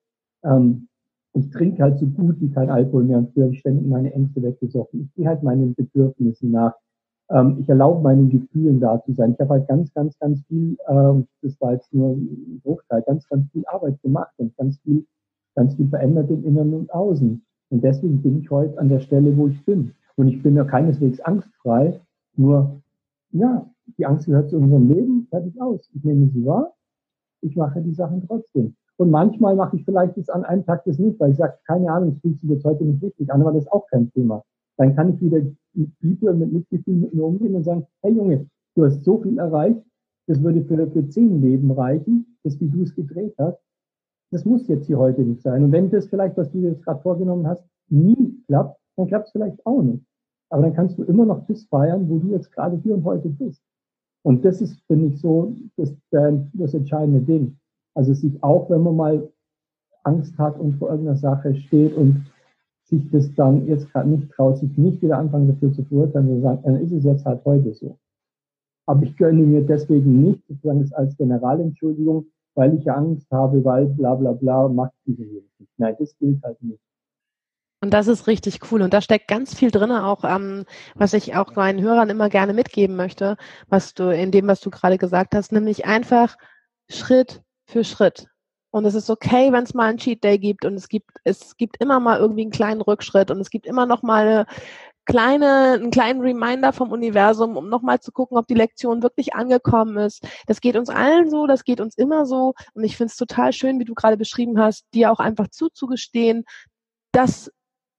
Ähm, 0.43 0.89
ich 1.37 1.51
trinke 1.51 1.83
halt 1.83 1.99
so 1.99 2.07
gut 2.07 2.41
wie 2.41 2.51
kein 2.51 2.71
Alkohol 2.71 3.05
mehr 3.05 3.19
und 3.19 3.33
früher 3.33 3.45
habe 3.45 3.55
ich 3.55 3.61
ständig 3.61 3.87
meine 3.87 4.13
Ängste 4.13 4.43
weggesoffen. 4.43 5.03
Ich 5.03 5.15
gehe 5.15 5.29
halt 5.29 5.43
meinen 5.43 5.75
Bedürfnissen 5.75 6.51
nach 6.51 6.75
ähm, 7.31 7.57
ich 7.61 7.69
erlaube 7.69 8.03
meinen 8.03 8.29
Gefühlen 8.31 8.81
da 8.81 9.03
zu 9.03 9.13
sein. 9.13 9.33
Ich 9.33 9.41
habe 9.41 9.55
halt 9.55 9.69
ganz, 9.69 9.93
ganz, 9.95 10.19
ganz 10.19 10.43
viel, 10.47 10.77
ähm, 10.89 11.27
das 11.43 11.61
war 11.61 11.73
jetzt 11.73 11.93
nur 11.93 12.17
ein 12.17 12.61
Bruchteil, 12.63 13.03
ganz, 13.03 13.29
ganz 13.29 13.51
viel 13.51 13.65
Arbeit 13.67 14.01
gemacht 14.03 14.33
und 14.37 14.57
ganz 14.57 14.79
viel, 14.81 15.07
ganz 15.55 15.75
viel 15.75 15.89
verändert 15.89 16.31
im 16.31 16.45
Inneren 16.45 16.75
und 16.75 16.93
Außen. 16.93 17.45
Und 17.71 17.85
deswegen 17.85 18.23
bin 18.23 18.41
ich 18.41 18.51
heute 18.51 18.79
an 18.79 18.89
der 18.89 19.01
Stelle, 19.01 19.37
wo 19.37 19.49
ich 19.49 19.65
bin. 19.65 19.93
Und 20.15 20.29
ich 20.29 20.43
bin 20.43 20.55
ja 20.55 20.65
keineswegs 20.65 21.21
angstfrei, 21.21 22.01
nur, 22.37 22.81
ja, 23.33 23.69
die 23.99 24.07
Angst 24.07 24.27
gehört 24.27 24.51
zu 24.51 24.57
unserem 24.57 24.89
Leben, 24.89 25.27
fertig 25.31 25.61
aus. 25.61 25.91
Ich 25.95 26.05
nehme 26.05 26.29
sie 26.29 26.45
wahr, 26.45 26.75
ich 27.41 27.57
mache 27.57 27.81
die 27.81 27.95
Sachen 27.95 28.27
trotzdem. 28.27 28.77
Und 28.99 29.11
manchmal 29.11 29.55
mache 29.57 29.77
ich 29.77 29.85
vielleicht 29.85 30.17
jetzt 30.17 30.31
an 30.31 30.45
einem 30.45 30.65
Tag 30.65 30.85
das 30.85 30.99
nicht, 30.99 31.21
weil 31.21 31.31
ich 31.31 31.37
sage, 31.37 31.55
keine 31.67 31.91
Ahnung, 31.91 32.13
es 32.13 32.21
fühlt 32.21 32.41
sich 32.41 32.51
jetzt 32.51 32.65
heute 32.65 32.85
nicht 32.85 33.03
richtig 33.03 33.31
an, 33.31 33.43
aber 33.43 33.53
das 33.53 33.65
ist 33.65 33.73
auch 33.73 33.87
kein 33.89 34.11
Thema. 34.13 34.43
Dann 34.79 34.95
kann 34.95 35.15
ich 35.15 35.21
wieder 35.21 35.41
mit 35.75 36.23
und 36.23 36.39
mit 36.39 36.53
Mitgefühl 36.53 36.97
mit 36.97 37.15
mir 37.15 37.25
umgehen 37.25 37.55
und 37.55 37.65
sagen, 37.65 37.87
hey 38.03 38.13
Junge, 38.13 38.47
du 38.75 38.85
hast 38.85 39.05
so 39.05 39.19
viel 39.19 39.39
erreicht, 39.39 39.83
das 40.27 40.43
würde 40.43 40.63
für, 40.63 40.87
für 40.91 41.09
zehn 41.09 41.41
Leben 41.41 41.71
reichen, 41.71 42.39
das 42.43 42.61
wie 42.61 42.69
du 42.69 42.83
es 42.83 42.95
gedreht 42.95 43.35
hast. 43.39 43.59
Das 44.33 44.45
muss 44.45 44.67
jetzt 44.67 44.87
hier 44.87 44.99
heute 44.99 45.23
nicht 45.23 45.43
sein. 45.43 45.63
Und 45.63 45.73
wenn 45.73 45.91
das 45.91 46.09
vielleicht, 46.09 46.37
was 46.37 46.51
du 46.51 46.61
dir 46.61 46.71
jetzt 46.71 46.85
gerade 46.85 47.01
vorgenommen 47.01 47.47
hast, 47.47 47.65
nie 47.89 48.43
klappt, 48.47 48.81
dann 48.97 49.07
klappt 49.07 49.27
es 49.27 49.33
vielleicht 49.33 49.65
auch 49.65 49.83
nicht. 49.83 50.05
Aber 50.51 50.63
dann 50.63 50.75
kannst 50.75 50.99
du 50.99 51.05
immer 51.05 51.25
noch 51.25 51.47
das 51.47 51.65
feiern, 51.65 52.09
wo 52.09 52.19
du 52.19 52.29
jetzt 52.33 52.51
gerade 52.53 52.77
hier 52.77 52.95
und 52.95 53.05
heute 53.05 53.29
bist. 53.29 53.63
Und 54.25 54.45
das 54.45 54.61
ist, 54.61 54.81
finde 54.87 55.07
ich, 55.07 55.21
so 55.21 55.55
das, 55.77 55.95
das 56.11 56.75
entscheidende 56.75 57.21
Ding. 57.21 57.57
Also 57.97 58.13
sich 58.13 58.43
auch, 58.43 58.69
wenn 58.69 58.83
man 58.83 58.97
mal 58.97 59.29
Angst 60.05 60.39
hat 60.39 60.59
und 60.59 60.75
vor 60.75 60.91
irgendeiner 60.91 61.17
Sache 61.17 61.55
steht 61.57 61.97
und 61.97 62.27
sich 62.85 63.11
das 63.11 63.35
dann 63.35 63.67
jetzt 63.67 63.91
gerade 63.91 64.09
nicht 64.09 64.31
traut, 64.31 64.59
sich 64.59 64.77
nicht 64.77 65.03
wieder 65.03 65.19
anfangen 65.19 65.49
dafür 65.49 65.73
zu 65.73 65.83
verurteilen, 65.85 66.29
sondern 66.29 66.43
sagen, 66.43 66.63
dann 66.65 66.83
ist 66.83 66.93
es 66.93 67.05
jetzt 67.05 67.25
halt 67.25 67.45
heute 67.45 67.75
so. 67.75 67.99
Aber 68.87 69.03
ich 69.03 69.17
gönne 69.17 69.43
mir 69.43 69.63
deswegen 69.63 70.23
nicht, 70.23 70.47
sozusagen 70.47 70.83
das 70.83 70.93
als 70.93 71.17
Generalentschuldigung, 71.17 72.27
weil 72.55 72.75
ich 72.75 72.91
Angst 72.91 73.27
habe, 73.31 73.65
weil 73.65 73.87
bla 73.87 74.15
bla 74.15 74.33
bla, 74.33 74.69
macht 74.69 74.93
diese 75.07 75.23
nicht. 75.23 75.49
Nein, 75.77 75.97
das 75.99 76.17
gilt 76.19 76.43
halt 76.45 76.63
nicht. 76.63 76.81
Und 77.83 77.93
das 77.93 78.09
ist 78.09 78.27
richtig 78.27 78.61
cool. 78.71 78.83
Und 78.83 78.95
da 78.95 79.01
steckt 79.01 79.29
ganz 79.29 79.55
viel 79.55 79.71
drin, 79.71 79.91
auch 79.91 80.25
ähm, 80.25 80.65
was 80.95 81.13
ich 81.13 81.35
auch 81.35 81.55
meinen 81.57 81.83
Hörern 81.83 82.09
immer 82.09 82.29
gerne 82.29 82.53
mitgeben 82.53 82.97
möchte, 82.97 83.37
was 83.69 83.95
du 83.95 84.15
in 84.15 84.31
dem, 84.31 84.47
was 84.47 84.61
du 84.61 84.71
gerade 84.71 84.99
gesagt 84.99 85.35
hast, 85.35 85.53
nämlich 85.53 85.87
einfach 85.87 86.37
Schritt 86.89 87.43
für 87.67 87.85
Schritt. 87.85 88.27
Und 88.71 88.85
es 88.85 88.95
ist 88.95 89.09
okay, 89.11 89.53
wenn 89.53 89.65
es 89.65 89.75
mal 89.75 89.89
einen 89.89 89.99
Cheat 89.99 90.23
Day 90.23 90.39
gibt 90.39 90.65
und 90.65 90.75
es 90.75 90.89
gibt, 90.89 91.11
es 91.25 91.57
gibt 91.57 91.77
immer 91.81 91.99
mal 92.01 92.19
irgendwie 92.19 92.43
einen 92.43 92.51
kleinen 92.51 92.83
Rückschritt 92.83 93.31
und 93.31 93.41
es 93.41 93.51
gibt 93.51 93.67
immer 93.67 93.87
noch 93.87 94.03
mal 94.03 94.27
eine 94.27 94.47
kleine, 95.07 95.73
einen 95.75 95.91
kleinen 95.91 96.21
Reminder 96.21 96.73
vom 96.73 96.91
Universum, 96.93 97.57
um 97.57 97.69
nochmal 97.69 98.01
zu 98.01 98.13
gucken, 98.13 98.37
ob 98.37 98.47
die 98.49 98.55
Lektion 98.55 99.03
wirklich 99.03 99.35
angekommen 99.35 99.97
ist. 99.97 100.27
Das 100.47 100.61
geht 100.61 100.77
uns 100.77 100.91
allen 100.91 101.31
so, 101.31 101.47
das 101.47 101.65
geht 101.65 101.81
uns 101.81 101.97
immer 101.97 102.27
so. 102.27 102.55
Und 102.75 102.85
ich 102.85 102.97
finde 102.97 103.13
es 103.13 103.17
total 103.17 103.53
schön, 103.53 103.79
wie 103.79 103.85
du 103.85 103.95
gerade 103.95 104.17
beschrieben 104.17 104.61
hast, 104.61 104.85
dir 104.93 105.11
auch 105.13 105.21
einfach 105.21 105.49
zuzugestehen, 105.49 106.45
das 107.13 107.51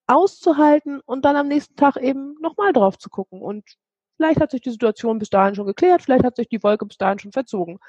auszuhalten 0.05 1.01
und 1.05 1.25
dann 1.25 1.35
am 1.35 1.47
nächsten 1.47 1.75
Tag 1.75 1.97
eben 1.97 2.35
nochmal 2.41 2.73
drauf 2.73 2.97
zu 2.97 3.09
gucken. 3.09 3.41
Und 3.41 3.63
vielleicht 4.17 4.41
hat 4.41 4.51
sich 4.51 4.61
die 4.61 4.71
Situation 4.71 5.19
bis 5.19 5.29
dahin 5.29 5.55
schon 5.55 5.67
geklärt, 5.67 6.01
vielleicht 6.01 6.25
hat 6.25 6.35
sich 6.35 6.49
die 6.49 6.61
Wolke 6.61 6.85
bis 6.85 6.97
dahin 6.97 7.19
schon 7.19 7.31
verzogen. 7.31 7.79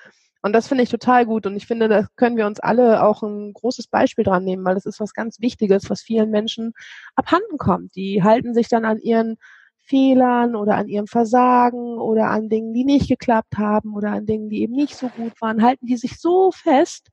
Und 0.43 0.53
das 0.53 0.69
finde 0.69 0.85
ich 0.85 0.91
total 0.91 1.27
gut. 1.27 1.47
Und 1.47 1.57
ich 1.57 1.67
finde, 1.67 1.89
da 1.89 2.07
können 2.15 2.37
wir 2.37 2.47
uns 2.47 2.61
alle 2.61 3.03
auch 3.03 3.23
ein 3.23 3.53
großes 3.53 3.89
Beispiel 3.89 4.25
dran 4.25 4.45
nehmen, 4.45 4.65
weil 4.65 4.77
das 4.77 4.87
ist 4.87 5.01
was 5.01 5.13
ganz 5.13 5.41
Wichtiges, 5.41 5.91
was 5.91 6.01
vielen 6.01 6.31
Menschen 6.31 6.75
abhanden 7.17 7.59
kommt. 7.59 7.97
Die 7.97 8.23
halten 8.23 8.55
sich 8.55 8.69
dann 8.69 8.85
an 8.85 8.99
ihren 8.99 9.37
Fehlern 9.79 10.55
oder 10.55 10.77
an 10.77 10.87
ihrem 10.87 11.07
Versagen 11.07 11.99
oder 11.99 12.29
an 12.31 12.49
Dingen, 12.49 12.73
die 12.75 12.85
nicht 12.85 13.09
geklappt 13.09 13.57
haben 13.57 13.95
oder 13.95 14.11
an 14.11 14.27
Dingen, 14.27 14.51
die 14.51 14.63
eben 14.63 14.75
nicht 14.75 14.97
so 14.97 15.09
gut 15.09 15.41
waren, 15.41 15.63
halten 15.63 15.87
die 15.87 15.97
sich 15.97 16.21
so 16.21 16.53
fest, 16.53 17.09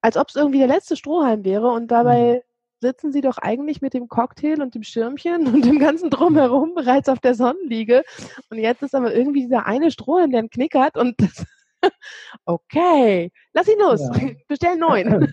als 0.00 0.16
ob 0.16 0.28
es 0.28 0.36
irgendwie 0.36 0.58
der 0.58 0.68
letzte 0.68 0.96
Strohhalm 0.96 1.44
wäre 1.44 1.68
und 1.68 1.90
dabei 1.90 2.36
mhm. 2.36 2.47
Sitzen 2.80 3.12
sie 3.12 3.20
doch 3.20 3.38
eigentlich 3.38 3.80
mit 3.80 3.94
dem 3.94 4.08
Cocktail 4.08 4.60
und 4.62 4.74
dem 4.74 4.82
Schirmchen 4.82 5.46
und 5.52 5.64
dem 5.64 5.78
ganzen 5.78 6.10
Drumherum 6.10 6.74
bereits 6.74 7.08
auf 7.08 7.20
der 7.20 7.34
Sonnenliege 7.34 8.02
und 8.50 8.58
jetzt 8.58 8.82
ist 8.82 8.94
aber 8.94 9.14
irgendwie 9.14 9.42
dieser 9.42 9.66
eine 9.66 9.90
Strohhalm, 9.90 10.30
der 10.30 10.40
einen 10.40 10.50
Knick 10.50 10.74
hat 10.74 10.96
und 10.96 11.14
das 11.20 11.44
okay, 12.44 13.30
lass 13.52 13.68
ihn 13.68 13.78
los, 13.78 14.00
ja. 14.00 14.30
bestell 14.48 14.76
neun. 14.76 15.32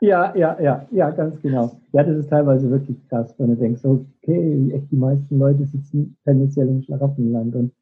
Ja, 0.00 0.34
ja, 0.34 0.60
ja, 0.60 0.84
ja, 0.90 1.10
ganz 1.10 1.40
genau. 1.40 1.70
Ja, 1.92 2.02
das 2.02 2.16
ist 2.16 2.28
teilweise 2.28 2.68
wirklich 2.68 2.96
krass, 3.08 3.32
wenn 3.38 3.50
du 3.50 3.56
denkst, 3.56 3.84
okay, 3.84 4.72
echt 4.74 4.90
die 4.90 4.96
meisten 4.96 5.38
Leute 5.38 5.64
sitzen 5.64 6.16
tendenziell 6.24 6.66
im 6.66 6.82
Schlaraffenland. 6.82 7.54
Und, 7.54 7.72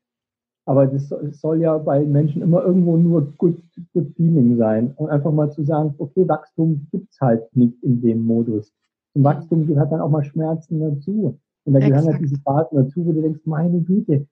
aber 0.67 0.87
das 0.87 1.09
soll 1.33 1.61
ja 1.61 1.79
bei 1.79 2.05
Menschen 2.05 2.43
immer 2.43 2.63
irgendwo 2.65 2.97
nur 2.97 3.33
good, 3.39 3.57
good 3.93 4.09
feeling 4.17 4.57
sein. 4.57 4.93
Und 4.97 5.11
einfach 5.11 5.33
mal 5.33 5.51
zu 5.51 5.65
sagen, 5.65 5.95
okay, 5.99 6.29
Wachstum 6.29 6.87
gibt's 6.91 7.21
halt 7.21 7.45
nicht 7.57 7.83
in 7.83 8.01
dem 8.01 8.25
Modus. 8.25 8.73
Zum 9.13 9.25
Wachstum 9.25 9.67
gehört 9.67 9.91
dann 9.91 10.01
auch 10.01 10.11
mal 10.11 10.25
Schmerzen 10.25 10.81
dazu. 10.81 11.39
Und 11.65 11.73
da 11.73 11.81
gehören 11.81 12.07
halt 12.07 12.21
diese 12.21 12.41
Phasen 12.41 12.77
dazu, 12.77 13.05
wo 13.05 13.13
du 13.13 13.23
denkst, 13.23 13.41
meine 13.45 13.81
Güte, 13.81 14.27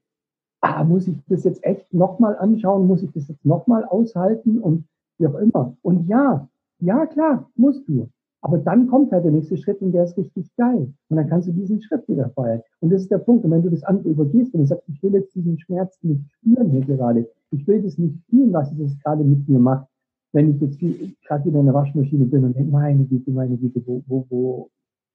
ah, 0.61 0.85
muss 0.85 1.09
ich 1.09 1.17
das 1.29 1.45
jetzt 1.45 1.65
echt 1.65 1.93
nochmal 1.93 2.37
anschauen, 2.39 2.87
muss 2.87 3.03
ich 3.03 3.13
das 3.13 3.29
jetzt 3.29 3.45
nochmal 3.45 3.85
aushalten 3.85 4.59
und 4.59 4.85
wie 5.19 5.27
auch 5.27 5.37
immer. 5.37 5.77
Und 5.83 6.09
ja, 6.09 6.49
ja 6.81 7.07
klar, 7.07 7.51
musst 7.57 7.87
du. 7.89 8.09
Aber 8.41 8.59
dann 8.59 8.87
kommt 8.87 9.11
halt 9.11 9.25
der 9.25 9.33
nächste 9.33 9.57
Schritt 9.57 9.81
und 9.83 9.93
der 9.93 10.05
ist 10.05 10.17
richtig 10.17 10.55
geil. 10.57 10.93
Und 11.09 11.17
dann 11.17 11.29
kannst 11.29 11.49
du 11.49 11.53
diesen 11.53 11.83
Schritt 11.83 12.07
wieder 12.09 12.31
feiern. 12.31 12.63
Und 12.81 12.91
das 12.91 13.03
ist 13.03 13.11
der 13.11 13.19
Punkt. 13.19 13.45
Und 13.45 13.51
wenn 13.51 13.63
du 13.63 13.71
das 13.71 13.83
andere 13.83 14.11
übergehst 14.11 14.55
und 14.55 14.61
du 14.61 14.67
sagst, 14.67 14.89
ich 14.89 15.03
will 15.03 15.13
jetzt 15.13 15.35
diesen 15.35 15.59
Schmerz 15.59 15.99
nicht 16.03 16.23
spüren 16.31 16.71
hier 16.71 16.83
gerade, 16.83 17.29
ich 17.51 17.67
will 17.67 17.83
das 17.83 17.99
nicht 17.99 18.17
fühlen, 18.31 18.53
was 18.53 18.71
es 18.73 18.99
gerade 19.03 19.25
mit 19.25 19.49
mir 19.49 19.59
macht. 19.59 19.89
Wenn 20.33 20.55
ich 20.55 20.61
jetzt 20.61 20.79
gerade 21.27 21.45
wieder 21.47 21.59
in 21.59 21.67
der 21.67 21.75
Waschmaschine 21.75 22.27
bin 22.27 22.45
und 22.45 22.57
denke, 22.57 22.71
meine 22.71 23.05
Güte, 23.05 23.31
meine 23.31 23.57
Güte, 23.57 23.83
wo, 23.87 24.03
wo, 24.07 24.27
wo 24.29 24.71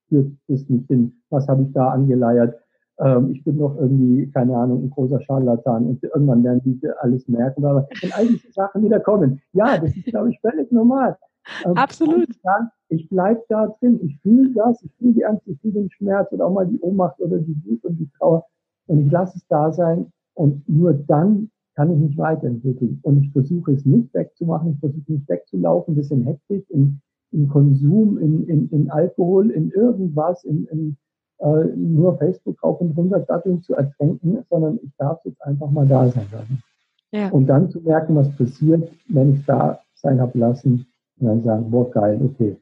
führt 0.10 0.32
das 0.48 0.68
mich 0.68 0.86
hin? 0.88 1.14
Was 1.30 1.48
habe 1.48 1.64
ich 1.64 1.72
da 1.72 1.90
angeleiert? 1.90 2.60
Ähm, 3.00 3.32
ich 3.32 3.44
bin 3.44 3.58
doch 3.58 3.78
irgendwie, 3.78 4.30
keine 4.32 4.56
Ahnung, 4.58 4.84
ein 4.84 4.90
großer 4.90 5.22
Scharlatan 5.22 5.86
und 5.88 6.04
irgendwann 6.04 6.44
werden 6.44 6.62
die 6.64 6.80
alles 7.00 7.28
merken. 7.28 7.66
Aber 7.66 7.88
wenn 8.02 8.12
all 8.12 8.28
diese 8.28 8.52
Sachen 8.52 8.84
wieder 8.84 9.00
kommen, 9.00 9.42
ja, 9.54 9.78
das 9.78 9.96
ist, 9.96 10.06
glaube 10.06 10.32
ich, 10.32 10.40
völlig 10.42 10.72
normal. 10.72 11.18
Ähm, 11.66 11.74
Absolut. 11.74 12.28
Dann, 12.44 12.70
ich 12.94 13.10
bleibe 13.10 13.44
da 13.50 13.68
drin, 13.80 14.00
ich 14.04 14.18
fühle 14.20 14.54
das, 14.54 14.82
ich 14.84 14.92
fühle 14.98 15.14
die 15.14 15.26
Angst, 15.26 15.48
ich 15.48 15.60
fühle 15.60 15.74
den 15.74 15.92
Schmerz 15.92 16.32
oder 16.32 16.48
auch 16.48 16.54
mal 16.54 16.68
die 16.68 16.80
Ohnmacht 16.80 17.20
oder 17.20 17.38
die 17.38 17.56
Wut 17.66 17.84
und 17.84 17.98
die 17.98 18.10
Trauer 18.18 18.46
und 18.88 19.06
ich 19.06 19.12
lasse 19.12 19.38
es 19.38 19.48
da 19.48 19.72
sein 19.72 20.12
und 20.34 20.68
nur 20.68 20.94
dann 20.94 21.50
kann 21.76 21.92
ich 21.92 21.98
mich 21.98 22.18
weiterentwickeln. 22.18 23.00
Und 23.02 23.24
ich 23.24 23.32
versuche 23.32 23.72
es 23.72 23.86
nicht 23.86 24.14
wegzumachen, 24.14 24.74
ich 24.74 24.80
versuche 24.80 25.12
nicht 25.12 25.28
wegzulaufen, 25.28 25.96
das 25.96 26.12
in 26.12 26.24
Hektik, 26.26 26.70
in, 26.70 27.00
in 27.32 27.48
Konsum, 27.48 28.18
in, 28.20 28.48
in, 28.48 28.70
in 28.70 28.92
Alkohol, 28.92 29.50
in 29.50 29.72
irgendwas, 29.72 30.44
in, 30.44 30.66
in 30.66 30.98
äh, 31.40 31.66
nur 31.76 32.18
Facebook 32.18 32.64
rauf 32.64 32.80
und 32.80 32.96
runter 32.96 33.20
datteln 33.22 33.62
zu 33.62 33.74
ertränken, 33.74 34.44
sondern 34.50 34.80
ich 34.84 34.92
darf 34.98 35.20
jetzt 35.26 35.42
einfach 35.42 35.70
mal 35.72 35.88
da 35.88 36.08
sein 36.10 36.28
lassen. 36.32 36.64
Ja. 37.12 37.30
Und 37.30 37.48
dann 37.48 37.70
zu 37.70 37.80
merken, 37.82 38.16
was 38.16 38.36
passiert, 38.36 38.90
wenn 39.08 39.34
ich 39.34 39.46
da 39.46 39.80
sein 39.96 40.20
habe 40.20 40.38
lassen 40.38 40.86
und 41.20 41.28
dann 41.28 41.44
sagen, 41.44 41.72
boah, 41.72 41.90
geil, 41.90 42.20
okay. 42.24 42.58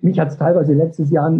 Mich 0.00 0.18
hat 0.18 0.28
es 0.28 0.36
teilweise 0.36 0.74
letztes 0.74 1.10
Jahr 1.10 1.32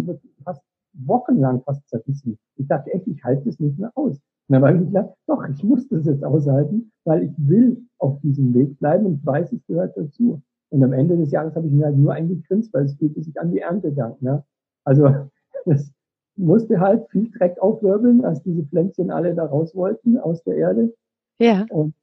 fast 0.43 0.61
wochenlang 0.93 1.61
fast 1.63 1.87
zerrissen. 1.89 2.37
Ich 2.57 2.67
dachte 2.67 2.91
echt, 2.93 3.07
ich 3.07 3.23
halte 3.23 3.49
es 3.49 3.59
nicht 3.59 3.79
mehr 3.79 3.91
aus. 3.95 4.19
Und 4.47 4.53
dann 4.55 4.63
habe 4.63 4.77
ich 4.77 4.85
gedacht, 4.85 5.09
doch, 5.27 5.47
ich 5.47 5.63
muss 5.63 5.87
das 5.87 6.05
jetzt 6.05 6.23
aushalten, 6.23 6.91
weil 7.05 7.23
ich 7.23 7.33
will 7.37 7.81
auf 7.97 8.19
diesem 8.21 8.53
Weg 8.53 8.77
bleiben 8.79 9.05
und 9.05 9.25
weiß, 9.25 9.53
es 9.53 9.65
gehört 9.65 9.97
dazu. 9.97 10.41
Und 10.69 10.83
am 10.83 10.93
Ende 10.93 11.17
des 11.17 11.31
Jahres 11.31 11.55
habe 11.55 11.67
ich 11.67 11.73
mir 11.73 11.85
halt 11.85 11.97
nur 11.97 12.13
eingegrinst, 12.13 12.73
weil 12.73 12.85
es 12.85 12.95
fühlte 12.95 13.21
sich 13.21 13.39
an 13.39 13.51
die 13.51 13.59
Erntedank. 13.59 14.21
Ne? 14.21 14.43
Also 14.83 15.07
das 15.65 15.91
musste 16.35 16.79
halt 16.79 17.07
viel 17.09 17.31
Dreck 17.31 17.59
aufwirbeln, 17.59 18.25
als 18.25 18.41
diese 18.43 18.63
Pflänzchen 18.63 19.11
alle 19.11 19.33
da 19.33 19.45
raus 19.45 19.75
wollten 19.75 20.17
aus 20.17 20.43
der 20.43 20.57
Erde. 20.57 20.93
Ja. 21.39 21.65
Und 21.69 21.93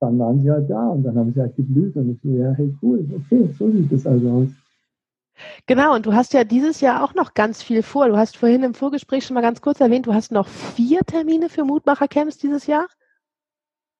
dann 0.00 0.18
waren 0.18 0.40
sie 0.40 0.50
halt 0.50 0.70
da 0.70 0.88
und 0.90 1.02
dann 1.02 1.16
haben 1.16 1.32
sie 1.32 1.40
halt 1.40 1.56
geblüht 1.56 1.96
und 1.96 2.10
ich 2.10 2.20
so, 2.22 2.28
ja, 2.28 2.52
hey, 2.52 2.72
cool, 2.82 3.04
okay, 3.16 3.48
so 3.58 3.70
sieht 3.70 3.90
das 3.90 4.06
also 4.06 4.30
aus. 4.30 4.48
Genau, 5.66 5.94
und 5.94 6.06
du 6.06 6.14
hast 6.14 6.32
ja 6.32 6.44
dieses 6.44 6.80
Jahr 6.80 7.04
auch 7.04 7.14
noch 7.14 7.34
ganz 7.34 7.62
viel 7.62 7.82
vor. 7.82 8.08
Du 8.08 8.16
hast 8.16 8.36
vorhin 8.36 8.62
im 8.62 8.74
Vorgespräch 8.74 9.24
schon 9.24 9.34
mal 9.34 9.40
ganz 9.40 9.60
kurz 9.60 9.80
erwähnt, 9.80 10.06
du 10.06 10.14
hast 10.14 10.32
noch 10.32 10.48
vier 10.48 11.00
Termine 11.00 11.48
für 11.48 11.64
Mutmacher-Camps 11.64 12.38
dieses 12.38 12.66
Jahr? 12.66 12.86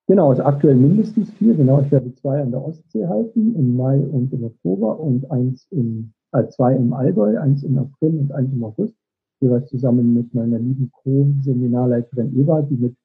Genau, 0.09 0.31
also 0.31 0.43
aktuell 0.43 0.75
mindestens 0.75 1.31
vier. 1.33 1.55
Genau, 1.55 1.83
ich 1.83 1.93
werde 1.93 2.15
zwei 2.15 2.41
an 2.41 2.51
der 2.51 2.65
Ostsee 2.65 3.07
halten, 3.07 3.55
im 3.55 3.77
Mai 3.77 3.99
und 3.99 4.33
im 4.33 4.45
Oktober 4.45 4.99
und 4.99 5.31
eins 5.31 5.67
im, 5.71 6.13
äh, 6.33 6.47
zwei 6.49 6.75
im 6.75 6.95
Allgäu, 6.95 7.39
eins 7.39 7.63
im 7.63 7.79
April 7.79 8.19
und 8.19 8.33
eins 8.33 8.51
im 8.53 8.65
August. 8.65 8.95
Jeweils 9.41 9.69
zusammen 9.69 10.15
mit 10.15 10.35
meiner 10.35 10.59
lieben 10.59 10.91
Co-Seminarleiterin 10.93 12.41
Eva, 12.41 12.63
die 12.63 12.77
mit 12.77 12.97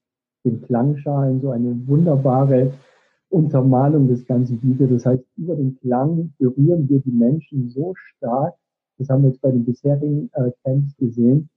den 0.46 0.62
Klangschalen 0.62 1.41
so 1.41 1.52
eine 1.52 1.76
wunderbare 1.88 2.72
Untermalung 3.34 4.08
des 4.08 4.26
Ganzen 4.26 4.60
bietet. 4.60 4.91
Das 4.91 5.06
heißt, 5.06 5.24
über 5.38 5.56
den 5.56 5.76
Klang 5.80 6.34
berühren 6.38 6.88
wir 6.88 7.00
die 7.00 7.12
Menschen 7.12 7.69
so 7.69 7.93
stark, 7.96 8.54
das 8.98 9.10
haben 9.10 9.24
wir 9.24 9.30
jetzt 9.30 9.41
bei 9.41 9.52
den 9.52 9.65
bisherigen 9.65 10.30
äh, 10.34 10.52
Camps 10.63 10.96
gesehen, 10.98 11.50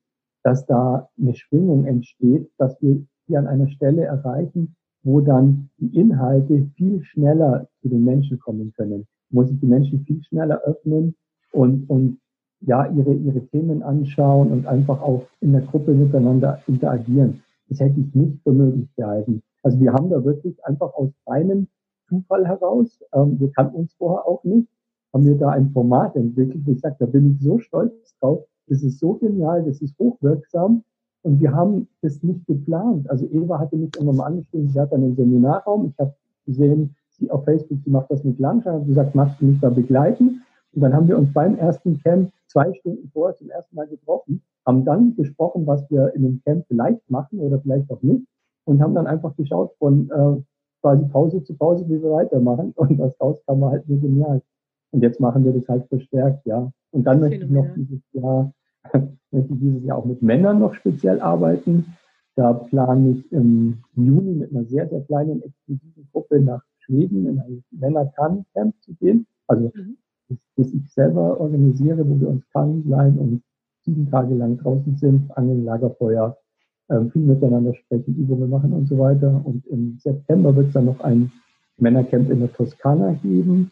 dass 0.42 0.64
da 0.66 1.08
eine 1.20 1.34
Schwingung 1.34 1.84
entsteht, 1.84 2.50
dass 2.56 2.80
wir 2.80 3.04
hier 3.26 3.38
an 3.38 3.46
einer 3.46 3.68
Stelle 3.68 4.04
erreichen, 4.04 4.74
wo 5.02 5.20
dann 5.20 5.68
die 5.78 5.94
Inhalte 5.96 6.66
viel 6.76 7.02
schneller 7.02 7.68
zu 7.82 7.88
den 7.88 8.04
Menschen 8.04 8.38
kommen 8.38 8.72
können, 8.76 9.06
wo 9.30 9.44
sich 9.44 9.58
die 9.60 9.66
Menschen 9.66 10.04
viel 10.04 10.22
schneller 10.22 10.60
öffnen 10.64 11.14
und, 11.52 11.88
und 11.90 12.18
ja, 12.60 12.86
ihre, 12.90 13.14
ihre 13.14 13.46
Themen 13.48 13.82
anschauen 13.82 14.50
und 14.50 14.66
einfach 14.66 15.02
auch 15.02 15.26
in 15.40 15.52
der 15.52 15.60
Gruppe 15.60 15.92
miteinander 15.92 16.60
interagieren. 16.66 17.42
Das 17.68 17.80
hätte 17.80 18.00
ich 18.00 18.14
nicht 18.14 18.42
für 18.42 18.52
möglich 18.52 18.88
gehalten. 18.96 19.42
Also 19.66 19.80
wir 19.80 19.92
haben 19.92 20.10
da 20.10 20.24
wirklich 20.24 20.64
einfach 20.64 20.94
aus 20.94 21.10
reinem 21.26 21.66
Zufall 22.08 22.46
heraus, 22.46 23.00
ähm, 23.12 23.40
wir 23.40 23.50
kannten 23.50 23.74
uns 23.74 23.92
vorher 23.94 24.24
auch 24.24 24.44
nicht, 24.44 24.68
haben 25.12 25.24
wir 25.24 25.36
da 25.36 25.48
ein 25.48 25.70
Format 25.70 26.14
entwickelt, 26.14 26.62
ich 26.68 26.78
sage, 26.78 26.94
da 27.00 27.06
bin 27.06 27.32
ich 27.32 27.42
so 27.42 27.58
stolz 27.58 28.16
drauf, 28.20 28.44
das 28.68 28.84
ist 28.84 29.00
so 29.00 29.14
genial, 29.14 29.64
das 29.64 29.82
ist 29.82 29.98
hochwirksam 29.98 30.84
und 31.22 31.40
wir 31.40 31.52
haben 31.52 31.88
das 32.00 32.22
nicht 32.22 32.46
geplant. 32.46 33.10
Also 33.10 33.26
Eva 33.26 33.58
hatte 33.58 33.74
mich 33.74 33.90
irgendwann 33.96 34.16
mal 34.18 34.26
angeschrieben, 34.26 34.68
sie 34.68 34.78
hat 34.78 34.92
dann 34.92 35.02
einen 35.02 35.16
Seminarraum, 35.16 35.86
ich 35.86 35.98
habe 35.98 36.14
gesehen, 36.46 36.94
sie 37.18 37.28
auf 37.32 37.44
Facebook, 37.44 37.80
sie 37.84 37.90
macht 37.90 38.08
das 38.08 38.22
mit 38.22 38.38
Langscher, 38.38 38.74
hat 38.74 38.86
gesagt, 38.86 39.16
magst 39.16 39.40
du 39.40 39.46
mich 39.46 39.58
da 39.58 39.70
begleiten? 39.70 40.42
Und 40.74 40.80
dann 40.80 40.92
haben 40.92 41.08
wir 41.08 41.18
uns 41.18 41.32
beim 41.32 41.56
ersten 41.56 42.00
Camp 42.04 42.30
zwei 42.46 42.72
Stunden 42.74 43.10
vorher 43.12 43.34
zum 43.34 43.50
ersten 43.50 43.74
Mal 43.74 43.88
getroffen, 43.88 44.42
haben 44.64 44.84
dann 44.84 45.16
besprochen, 45.16 45.66
was 45.66 45.90
wir 45.90 46.14
in 46.14 46.22
dem 46.22 46.40
Camp 46.44 46.66
vielleicht 46.68 47.10
machen 47.10 47.40
oder 47.40 47.58
vielleicht 47.58 47.90
auch 47.90 48.02
nicht 48.02 48.28
und 48.66 48.82
haben 48.82 48.94
dann 48.94 49.06
einfach 49.06 49.34
geschaut 49.36 49.72
von 49.78 50.10
äh, 50.10 50.42
quasi 50.82 51.04
Pause 51.06 51.42
zu 51.42 51.56
Pause, 51.56 51.84
wie 51.88 52.02
wir 52.02 52.10
weitermachen 52.10 52.72
und 52.76 52.98
was 52.98 53.18
rauskam, 53.20 53.60
war 53.60 53.70
halt 53.72 53.88
nur 53.88 54.00
genial. 54.00 54.42
Und 54.92 55.02
jetzt 55.02 55.20
machen 55.20 55.44
wir 55.44 55.52
das 55.52 55.68
halt 55.68 55.86
verstärkt, 55.88 56.46
ja. 56.46 56.70
Und 56.90 57.04
dann 57.04 57.20
möchte 57.20 57.44
ich 57.44 57.50
noch 57.50 57.66
dieses 57.74 58.00
Jahr, 58.12 58.52
möchte 59.30 59.52
ich 59.52 59.60
dieses 59.60 59.84
Jahr 59.84 59.98
auch 59.98 60.04
mit 60.04 60.22
Männern 60.22 60.60
noch 60.60 60.74
speziell 60.74 61.20
arbeiten. 61.20 61.86
Da 62.34 62.52
plane 62.52 63.10
ich 63.10 63.32
im 63.32 63.82
Juni 63.94 64.34
mit 64.34 64.50
einer 64.50 64.64
sehr, 64.64 64.88
sehr 64.88 65.02
kleinen 65.02 65.42
exklusiven 65.42 66.08
Gruppe 66.12 66.40
nach 66.40 66.62
Schweden 66.78 67.26
in 67.26 67.40
ein 67.40 67.64
Männer-Kann-Camp 67.70 68.74
zu 68.80 68.94
gehen. 68.94 69.26
Also, 69.46 69.72
mhm. 69.74 69.96
das, 70.28 70.38
das 70.56 70.72
ich 70.72 70.92
selber 70.92 71.40
organisiere, 71.40 72.08
wo 72.08 72.20
wir 72.20 72.28
uns 72.28 72.48
kann 72.50 72.82
bleiben 72.84 73.18
und 73.18 73.42
sieben 73.84 74.10
Tage 74.10 74.34
lang 74.34 74.58
draußen 74.58 74.96
sind, 74.96 75.36
Angeln, 75.36 75.64
Lagerfeuer, 75.64 76.36
ähm, 76.36 76.45
viel 77.12 77.22
miteinander 77.22 77.74
sprechen, 77.74 78.16
Übungen 78.16 78.50
machen 78.50 78.72
und 78.72 78.88
so 78.88 78.98
weiter. 78.98 79.40
Und 79.44 79.66
im 79.66 79.98
September 79.98 80.54
wird 80.54 80.68
es 80.68 80.72
dann 80.74 80.86
noch 80.86 81.00
ein 81.00 81.32
Männercamp 81.78 82.30
in 82.30 82.40
der 82.40 82.52
Toskana 82.52 83.14
geben, 83.22 83.70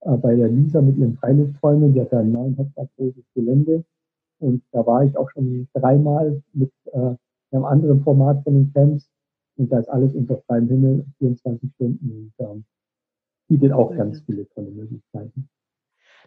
äh, 0.00 0.16
bei 0.16 0.34
der 0.34 0.48
Lisa 0.48 0.80
mit 0.80 0.96
ihren 0.96 1.16
Freilufträumen. 1.16 1.94
Die 1.94 2.00
hat 2.00 2.12
da 2.12 2.20
ein 2.20 2.32
neun 2.32 2.56
Hektar 2.56 2.88
großes 2.96 3.24
Gelände. 3.34 3.84
Und 4.40 4.62
da 4.72 4.86
war 4.86 5.04
ich 5.04 5.16
auch 5.16 5.30
schon 5.30 5.68
dreimal 5.72 6.42
mit 6.52 6.72
äh, 6.92 7.14
einem 7.50 7.64
anderen 7.64 8.02
Format 8.02 8.42
von 8.44 8.54
den 8.54 8.72
Camps. 8.72 9.08
Und 9.56 9.72
da 9.72 9.80
ist 9.80 9.88
alles 9.88 10.14
unter 10.14 10.36
freiem 10.46 10.68
Himmel, 10.68 11.04
24 11.18 11.72
Stunden 11.74 12.10
und 12.10 12.32
ähm, 12.38 12.64
bietet 13.48 13.72
auch 13.72 13.94
ganz 13.96 14.20
viele 14.20 14.48
tolle 14.50 14.70
Möglichkeiten. 14.70 15.48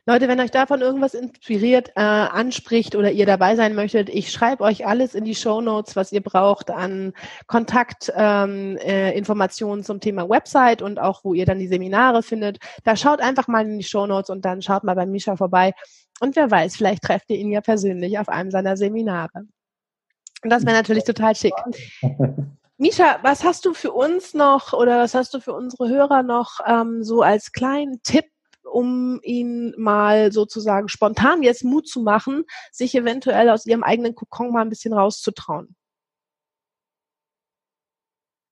Leute, 0.08 0.28
wenn 0.28 0.40
euch 0.40 0.50
davon 0.50 0.82
irgendwas 0.82 1.14
inspiriert, 1.14 1.90
äh, 1.90 2.02
anspricht 2.02 2.96
oder 2.96 3.12
ihr 3.12 3.28
dabei 3.28 3.56
sein 3.56 3.76
möchtet, 3.76 4.10
ich 4.10 4.32
schreibe 4.32 4.64
euch 4.64 4.88
alles 4.88 5.14
in 5.14 5.26
die 5.26 5.36
Show 5.36 5.62
Notes, 5.62 5.96
was 5.96 6.12
ihr 6.12 6.22
braucht 6.22 6.72
an 6.72 7.14
Kontaktinformationen 7.46 9.76
ähm, 9.76 9.82
äh, 9.82 9.86
zum 9.86 10.00
Thema 10.00 10.28
Website 10.28 10.82
und 10.82 11.00
auch, 11.00 11.24
wo 11.24 11.36
ihr 11.36 11.46
dann 11.46 11.60
die 11.60 11.68
Seminare 11.68 12.24
findet. 12.24 12.58
Da 12.84 12.96
schaut 12.96 13.22
einfach 13.22 13.48
mal 13.48 13.64
in 13.64 13.78
die 13.78 13.84
Show 13.84 14.08
Notes 14.08 14.32
und 14.32 14.44
dann 14.44 14.64
schaut 14.64 14.84
mal 14.84 14.96
bei 14.96 15.06
Misha 15.06 15.36
vorbei. 15.36 15.74
Und 16.20 16.36
wer 16.36 16.50
weiß, 16.50 16.78
vielleicht 16.78 17.04
trefft 17.04 17.30
ihr 17.30 17.38
ihn 17.38 17.52
ja 17.52 17.62
persönlich 17.62 18.18
auf 18.18 18.28
einem 18.28 18.50
seiner 18.50 18.78
Seminare. 18.78 19.44
Und 20.44 20.50
das 20.50 20.66
wäre 20.66 20.76
natürlich 20.76 21.04
total 21.04 21.36
schick. 21.36 21.54
Misha, 22.80 23.20
was 23.22 23.44
hast 23.44 23.66
du 23.66 23.76
für 23.76 23.92
uns 23.92 24.34
noch 24.34 24.74
oder 24.74 24.98
was 24.98 25.14
hast 25.14 25.36
du 25.36 25.40
für 25.40 25.54
unsere 25.54 25.88
Hörer 25.88 26.24
noch 26.24 26.60
ähm, 26.66 27.04
so 27.04 27.22
als 27.22 27.52
kleinen 27.52 28.02
Tipp 28.02 28.26
um 28.64 29.20
ihnen 29.24 29.74
mal 29.78 30.32
sozusagen 30.32 30.88
spontan 30.88 31.44
jetzt 31.44 31.64
Mut 31.64 31.88
zu 31.88 32.02
machen, 32.02 32.46
sich 32.72 32.96
eventuell 32.96 33.50
aus 33.50 33.66
ihrem 33.66 33.84
eigenen 33.84 34.16
Kokon 34.16 34.52
mal 34.52 34.62
ein 34.62 34.70
bisschen 34.70 34.94
rauszutrauen? 34.94 35.76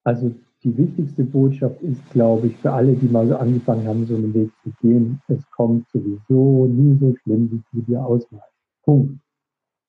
Also 0.04 0.34
die 0.64 0.78
wichtigste 0.78 1.24
Botschaft 1.24 1.82
ist, 1.82 2.02
glaube 2.12 2.48
ich, 2.48 2.58
für 2.58 2.72
alle, 2.72 2.94
die 2.94 3.08
mal 3.08 3.28
so 3.28 3.38
angefangen 3.38 3.88
haben, 3.88 4.06
so 4.06 4.16
einen 4.16 4.34
Weg 4.34 4.52
zu 4.64 4.72
gehen, 4.82 5.22
es 5.28 5.50
kommt 5.52 5.88
sowieso 5.90 6.66
nie 6.68 6.98
so 7.00 7.16
schlimm, 7.24 7.50
wie 7.52 7.80
du 7.80 7.86
dir 7.86 8.04
ausmalst. 8.04 8.54
Punkt. 8.84 9.20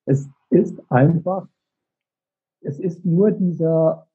Es 0.06 0.28
ist 0.50 0.80
einfach, 0.90 1.48
es 2.60 2.78
ist 2.78 3.04
nur 3.04 3.30
dieser 3.30 4.06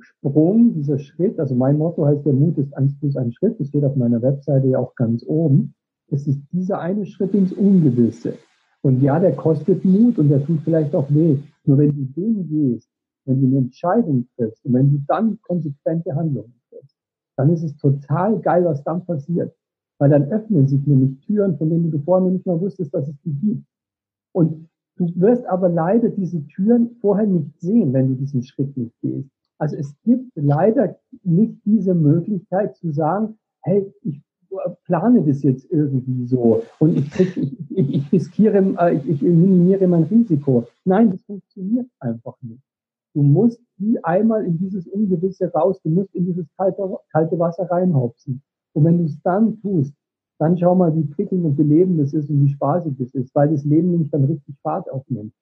Sprung, 0.00 0.74
dieser 0.74 0.98
Schritt, 0.98 1.38
also 1.38 1.54
mein 1.54 1.78
Motto 1.78 2.04
heißt, 2.06 2.24
der 2.26 2.32
Mut 2.32 2.58
ist 2.58 2.76
eins 2.76 2.98
plus 2.98 3.16
ein 3.16 3.32
Schritt, 3.32 3.58
das 3.58 3.68
steht 3.68 3.84
auf 3.84 3.96
meiner 3.96 4.20
Webseite 4.22 4.66
ja 4.68 4.78
auch 4.78 4.94
ganz 4.94 5.24
oben. 5.26 5.74
Es 6.08 6.26
ist 6.26 6.40
dieser 6.52 6.80
eine 6.80 7.06
Schritt 7.06 7.34
ins 7.34 7.52
Ungewisse. 7.52 8.34
Und 8.82 9.00
ja, 9.00 9.18
der 9.18 9.34
kostet 9.34 9.84
Mut 9.84 10.18
und 10.18 10.28
der 10.28 10.44
tut 10.44 10.60
vielleicht 10.62 10.94
auch 10.94 11.08
weh. 11.10 11.38
Nur 11.64 11.78
wenn 11.78 11.94
du 11.96 12.04
den 12.20 12.46
gehst, 12.48 12.90
wenn 13.24 13.40
du 13.40 13.46
eine 13.46 13.58
Entscheidung 13.58 14.28
triffst 14.36 14.64
und 14.66 14.74
wenn 14.74 14.90
du 14.90 14.98
dann 15.06 15.38
konsequente 15.40 16.14
Handlungen 16.14 16.60
triffst, 16.68 16.96
dann 17.36 17.50
ist 17.50 17.62
es 17.62 17.76
total 17.76 18.38
geil, 18.40 18.64
was 18.64 18.84
dann 18.84 19.04
passiert. 19.06 19.54
Weil 19.98 20.10
dann 20.10 20.24
öffnen 20.24 20.68
sich 20.68 20.86
nämlich 20.86 21.18
Türen, 21.20 21.56
von 21.56 21.70
denen 21.70 21.90
du 21.90 21.98
vorher 22.00 22.26
noch 22.26 22.32
nicht 22.32 22.46
mal 22.46 22.60
wusstest, 22.60 22.92
dass 22.92 23.08
es 23.08 23.16
die 23.24 23.32
gibt. 23.32 23.64
Und 24.32 24.68
du 24.96 25.08
wirst 25.16 25.46
aber 25.46 25.68
leider 25.68 26.10
diese 26.10 26.46
Türen 26.48 26.96
vorher 27.00 27.26
nicht 27.26 27.58
sehen, 27.60 27.92
wenn 27.92 28.08
du 28.08 28.14
diesen 28.14 28.42
Schritt 28.42 28.76
nicht 28.76 29.00
gehst. 29.00 29.30
Also 29.58 29.76
es 29.76 29.94
gibt 30.04 30.32
leider 30.34 30.96
nicht 31.22 31.54
diese 31.64 31.94
Möglichkeit 31.94 32.76
zu 32.76 32.92
sagen, 32.92 33.38
hey, 33.62 33.92
ich 34.02 34.20
plane 34.84 35.22
das 35.24 35.42
jetzt 35.42 35.70
irgendwie 35.70 36.26
so 36.26 36.62
und 36.78 36.96
ich, 36.96 37.10
krieg, 37.10 37.36
ich, 37.36 37.56
ich, 37.70 37.94
ich 37.94 38.12
riskiere, 38.12 38.58
äh, 38.78 38.96
ich, 38.96 39.08
ich 39.08 39.22
minimiere 39.22 39.86
mein 39.88 40.04
Risiko. 40.04 40.66
Nein, 40.84 41.10
das 41.10 41.22
funktioniert 41.22 41.88
einfach 41.98 42.36
nicht. 42.42 42.62
Du 43.14 43.22
musst 43.22 43.60
die 43.78 44.02
einmal 44.04 44.44
in 44.44 44.58
dieses 44.58 44.86
Ungewisse 44.88 45.52
raus, 45.52 45.80
du 45.82 45.88
musst 45.88 46.14
in 46.14 46.26
dieses 46.26 46.46
kalte, 46.56 46.82
kalte 47.12 47.38
Wasser 47.38 47.70
reinhopsen. 47.70 48.42
Und 48.72 48.84
wenn 48.84 48.98
du 48.98 49.04
es 49.04 49.20
dann 49.22 49.60
tust, 49.60 49.94
dann 50.38 50.58
schau 50.58 50.74
mal, 50.74 50.94
wie 50.96 51.04
prickelnd 51.04 51.44
und 51.44 51.56
belebend 51.56 52.00
das 52.00 52.12
ist 52.12 52.28
und 52.28 52.44
wie 52.44 52.52
spaßig 52.52 52.94
das 52.98 53.14
ist, 53.14 53.34
weil 53.34 53.50
das 53.50 53.64
Leben 53.64 53.92
nämlich 53.92 54.10
dann 54.10 54.24
richtig 54.24 54.56
Fahrt 54.62 54.90
aufnimmt. 54.90 55.32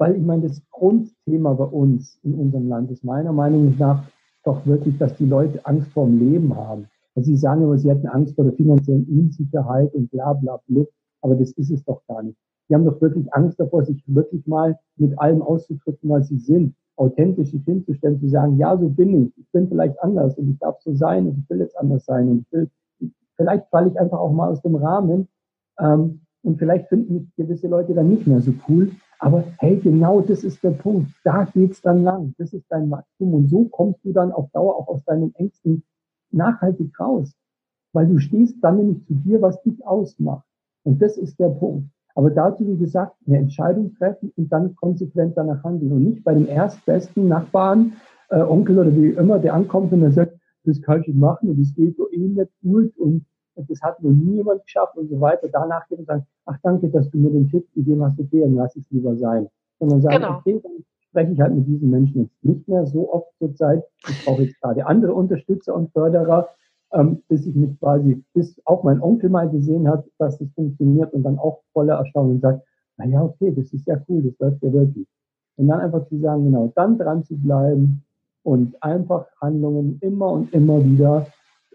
Weil 0.00 0.16
ich 0.16 0.22
meine, 0.22 0.48
das 0.48 0.62
Grundthema 0.70 1.52
bei 1.52 1.64
uns 1.64 2.18
in 2.22 2.34
unserem 2.34 2.68
Land 2.68 2.90
ist 2.90 3.04
meiner 3.04 3.32
Meinung 3.32 3.76
nach 3.78 4.02
doch 4.44 4.64
wirklich, 4.64 4.96
dass 4.96 5.14
die 5.16 5.26
Leute 5.26 5.64
Angst 5.66 5.92
vor 5.92 6.06
dem 6.06 6.18
Leben 6.18 6.56
haben. 6.56 6.86
Also 7.14 7.26
sie 7.26 7.36
sagen 7.36 7.62
immer, 7.62 7.76
sie 7.76 7.90
hätten 7.90 8.06
Angst 8.06 8.34
vor 8.34 8.44
der 8.44 8.54
finanziellen 8.54 9.04
Unsicherheit 9.04 9.92
und 9.94 10.10
bla 10.10 10.32
bla 10.32 10.58
bla, 10.66 10.84
aber 11.20 11.34
das 11.34 11.52
ist 11.52 11.70
es 11.70 11.84
doch 11.84 12.00
gar 12.08 12.22
nicht. 12.22 12.38
Die 12.68 12.74
haben 12.74 12.86
doch 12.86 12.98
wirklich 13.02 13.30
Angst 13.34 13.60
davor, 13.60 13.84
sich 13.84 14.02
wirklich 14.06 14.46
mal 14.46 14.78
mit 14.96 15.18
allem 15.18 15.42
auszudrücken, 15.42 16.08
was 16.08 16.28
sie 16.28 16.38
sind 16.38 16.74
authentisch 17.00 17.50
sich 17.50 17.64
hinzustellen, 17.64 18.20
zu 18.20 18.28
sagen, 18.28 18.58
ja, 18.58 18.76
so 18.76 18.88
bin 18.90 19.24
ich, 19.24 19.38
ich 19.38 19.50
bin 19.52 19.68
vielleicht 19.68 19.98
anders 20.02 20.36
und 20.36 20.50
ich 20.50 20.58
darf 20.58 20.78
so 20.80 20.94
sein 20.94 21.26
und 21.26 21.38
ich 21.38 21.50
will 21.50 21.60
jetzt 21.60 21.76
anders 21.78 22.04
sein 22.04 22.28
und 22.28 22.40
ich 22.40 22.52
will, 22.52 22.70
vielleicht 23.36 23.66
falle 23.70 23.88
ich 23.88 23.98
einfach 23.98 24.18
auch 24.18 24.32
mal 24.32 24.50
aus 24.50 24.60
dem 24.60 24.76
Rahmen 24.76 25.26
ähm, 25.78 26.20
und 26.42 26.58
vielleicht 26.58 26.88
finden 26.88 27.14
mich 27.14 27.34
gewisse 27.36 27.68
Leute 27.68 27.94
dann 27.94 28.08
nicht 28.08 28.26
mehr 28.26 28.40
so 28.40 28.52
cool, 28.68 28.90
aber 29.20 29.44
hey, 29.58 29.76
genau 29.76 30.22
das 30.22 30.44
ist 30.44 30.62
der 30.64 30.70
Punkt, 30.70 31.10
da 31.24 31.44
geht's 31.44 31.82
dann 31.82 32.02
lang, 32.02 32.34
das 32.38 32.54
ist 32.54 32.64
dein 32.70 32.90
Wachstum. 32.90 33.34
Und 33.34 33.48
so 33.48 33.64
kommst 33.66 34.02
du 34.02 34.12
dann 34.12 34.32
auf 34.32 34.50
Dauer 34.52 34.76
auch 34.76 34.88
aus 34.88 35.04
deinen 35.04 35.34
Ängsten 35.34 35.82
nachhaltig 36.32 36.98
raus, 36.98 37.34
weil 37.92 38.06
du 38.06 38.18
stehst 38.18 38.56
dann 38.62 38.78
nämlich 38.78 39.04
zu 39.06 39.14
dir, 39.14 39.42
was 39.42 39.62
dich 39.62 39.86
ausmacht. 39.86 40.46
Und 40.84 41.02
das 41.02 41.18
ist 41.18 41.38
der 41.38 41.50
Punkt. 41.50 41.90
Aber 42.14 42.30
dazu, 42.30 42.66
wie 42.66 42.78
gesagt, 42.78 43.14
eine 43.26 43.38
Entscheidung 43.38 43.94
treffen 43.94 44.32
und 44.36 44.50
dann 44.50 44.74
konsequent 44.74 45.36
danach 45.36 45.62
handeln. 45.64 45.92
Und 45.92 46.04
nicht 46.04 46.24
bei 46.24 46.32
dem 46.32 46.48
erstbesten 46.48 47.28
Nachbarn, 47.28 47.92
äh, 48.30 48.40
Onkel 48.40 48.78
oder 48.78 48.94
wie 48.94 49.10
immer, 49.10 49.38
der 49.38 49.52
ankommt 49.52 49.92
und 49.92 50.00
der 50.00 50.12
sagt, 50.12 50.32
das 50.64 50.80
kann 50.80 51.02
ich 51.02 51.08
nicht 51.08 51.18
machen 51.18 51.50
und 51.50 51.60
das 51.60 51.74
geht 51.74 51.96
so 51.96 52.10
eh 52.10 52.18
nicht 52.18 52.50
gut 52.62 52.96
und 52.96 53.26
das 53.56 53.80
hat 53.82 54.02
noch 54.02 54.10
nie 54.10 54.36
jemand 54.36 54.62
geschafft 54.64 54.96
und 54.96 55.08
so 55.08 55.20
weiter. 55.20 55.48
Danach 55.52 55.86
geht 55.88 55.98
und 55.98 56.06
sagen, 56.06 56.26
ach 56.46 56.56
danke, 56.62 56.88
dass 56.88 57.10
du 57.10 57.18
mir 57.18 57.30
den 57.30 57.48
Tipp 57.48 57.66
gegeben 57.74 58.02
hast, 58.04 58.18
okay, 58.18 58.40
dann 58.40 58.54
lass 58.54 58.74
es 58.76 58.90
lieber 58.90 59.16
sein. 59.16 59.48
Sondern 59.78 60.00
sagen, 60.00 60.16
genau. 60.16 60.38
okay, 60.38 60.60
dann 60.62 60.84
spreche 61.08 61.32
ich 61.32 61.40
halt 61.40 61.54
mit 61.54 61.66
diesen 61.66 61.90
Menschen 61.90 62.22
jetzt 62.22 62.44
nicht 62.44 62.68
mehr 62.68 62.86
so 62.86 63.12
oft 63.12 63.28
zur 63.38 63.54
Zeit. 63.54 63.84
Ich 64.08 64.24
brauche 64.24 64.42
jetzt 64.42 64.60
gerade 64.60 64.86
andere 64.86 65.14
Unterstützer 65.14 65.74
und 65.74 65.92
Förderer 65.92 66.48
ähm, 66.92 67.22
bis 67.28 67.46
ich 67.46 67.54
mich 67.54 67.78
quasi, 67.78 68.22
bis 68.34 68.60
auch 68.64 68.82
mein 68.82 69.00
Onkel 69.00 69.30
mal 69.30 69.48
gesehen 69.48 69.88
hat, 69.88 70.04
dass 70.18 70.40
es 70.40 70.52
funktioniert 70.52 71.12
und 71.12 71.22
dann 71.22 71.38
auch 71.38 71.62
voller 71.72 71.96
Erstaunen 71.96 72.40
sagt, 72.40 72.62
na 72.96 73.06
ja, 73.06 73.22
okay, 73.22 73.52
das 73.54 73.72
ist 73.72 73.86
ja 73.86 74.00
cool, 74.08 74.22
das 74.22 74.38
läuft 74.38 74.62
ja 74.62 74.72
wirklich. 74.72 75.06
Und 75.56 75.68
dann 75.68 75.80
einfach 75.80 76.06
zu 76.08 76.18
sagen, 76.18 76.44
genau, 76.44 76.72
dann 76.74 76.98
dran 76.98 77.24
zu 77.24 77.36
bleiben 77.36 78.02
und 78.42 78.82
einfach 78.82 79.26
Handlungen 79.40 79.98
immer 80.00 80.32
und 80.32 80.52
immer 80.52 80.84
wieder 80.84 81.26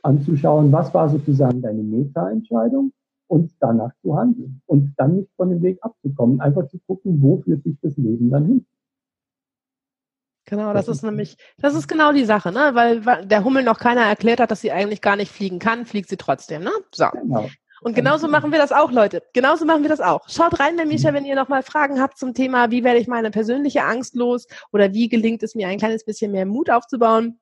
anzuschauen, 0.06 0.72
was 0.72 0.94
war 0.94 1.10
sozusagen 1.10 1.62
deine 1.62 1.82
Meta-Entscheidung 1.82 2.94
und 3.28 3.52
danach 3.60 3.92
zu 4.02 4.16
handeln 4.16 4.62
und 4.68 4.94
dann 4.98 5.18
nicht 5.18 5.30
von 5.36 5.50
dem 5.50 5.62
Weg 5.62 5.80
abzukommen, 5.82 6.40
einfach 6.40 6.68
zu 6.70 6.80
gucken, 6.86 7.22
wo 7.22 7.42
führt 7.42 7.64
sich 7.64 7.76
das 7.82 7.98
Leben 7.98 8.30
dann 8.30 8.46
hin. 8.46 8.66
Genau, 10.48 10.74
das 10.74 10.88
ist 10.88 11.02
nämlich, 11.02 11.38
das 11.58 11.74
ist 11.74 11.88
genau 11.88 12.14
die 12.14 12.24
Sache, 12.24 12.52
ne? 12.52 12.72
Weil 12.74 13.02
der 13.26 13.44
Hummel 13.44 13.64
noch 13.64 13.80
keiner 13.80 14.02
erklärt 14.02 14.40
hat, 14.40 14.52
dass 14.52 14.62
sie 14.62 14.72
eigentlich 14.72 15.02
gar 15.02 15.16
nicht 15.16 15.32
fliegen 15.32 15.58
kann, 15.58 15.88
fliegt 15.88 16.08
sie 16.08 16.18
trotzdem, 16.18 16.64
ne? 16.64 16.72
So. 16.94 17.08
Genau. 17.12 17.48
Und 17.82 17.96
genauso 17.96 18.28
machen 18.28 18.52
wir 18.52 18.60
das 18.60 18.72
auch, 18.72 18.92
Leute. 18.92 19.24
Genauso 19.34 19.66
machen 19.66 19.82
wir 19.82 19.90
das 19.90 20.02
auch. 20.02 20.30
Schaut 20.30 20.60
rein 20.60 20.76
bei 20.76 20.86
Micha, 20.86 21.14
wenn 21.14 21.26
ihr 21.26 21.36
nochmal 21.36 21.62
Fragen 21.62 22.00
habt 22.00 22.18
zum 22.18 22.34
Thema, 22.34 22.72
wie 22.72 22.84
werde 22.84 23.00
ich 23.00 23.08
meine 23.08 23.32
persönliche 23.32 23.84
Angst 23.84 24.16
los 24.16 24.48
oder 24.72 24.94
wie 24.94 25.10
gelingt 25.10 25.44
es 25.44 25.56
mir, 25.56 25.68
ein 25.68 25.78
kleines 25.78 26.06
bisschen 26.06 26.32
mehr 26.32 26.46
Mut 26.46 26.70
aufzubauen. 26.70 27.40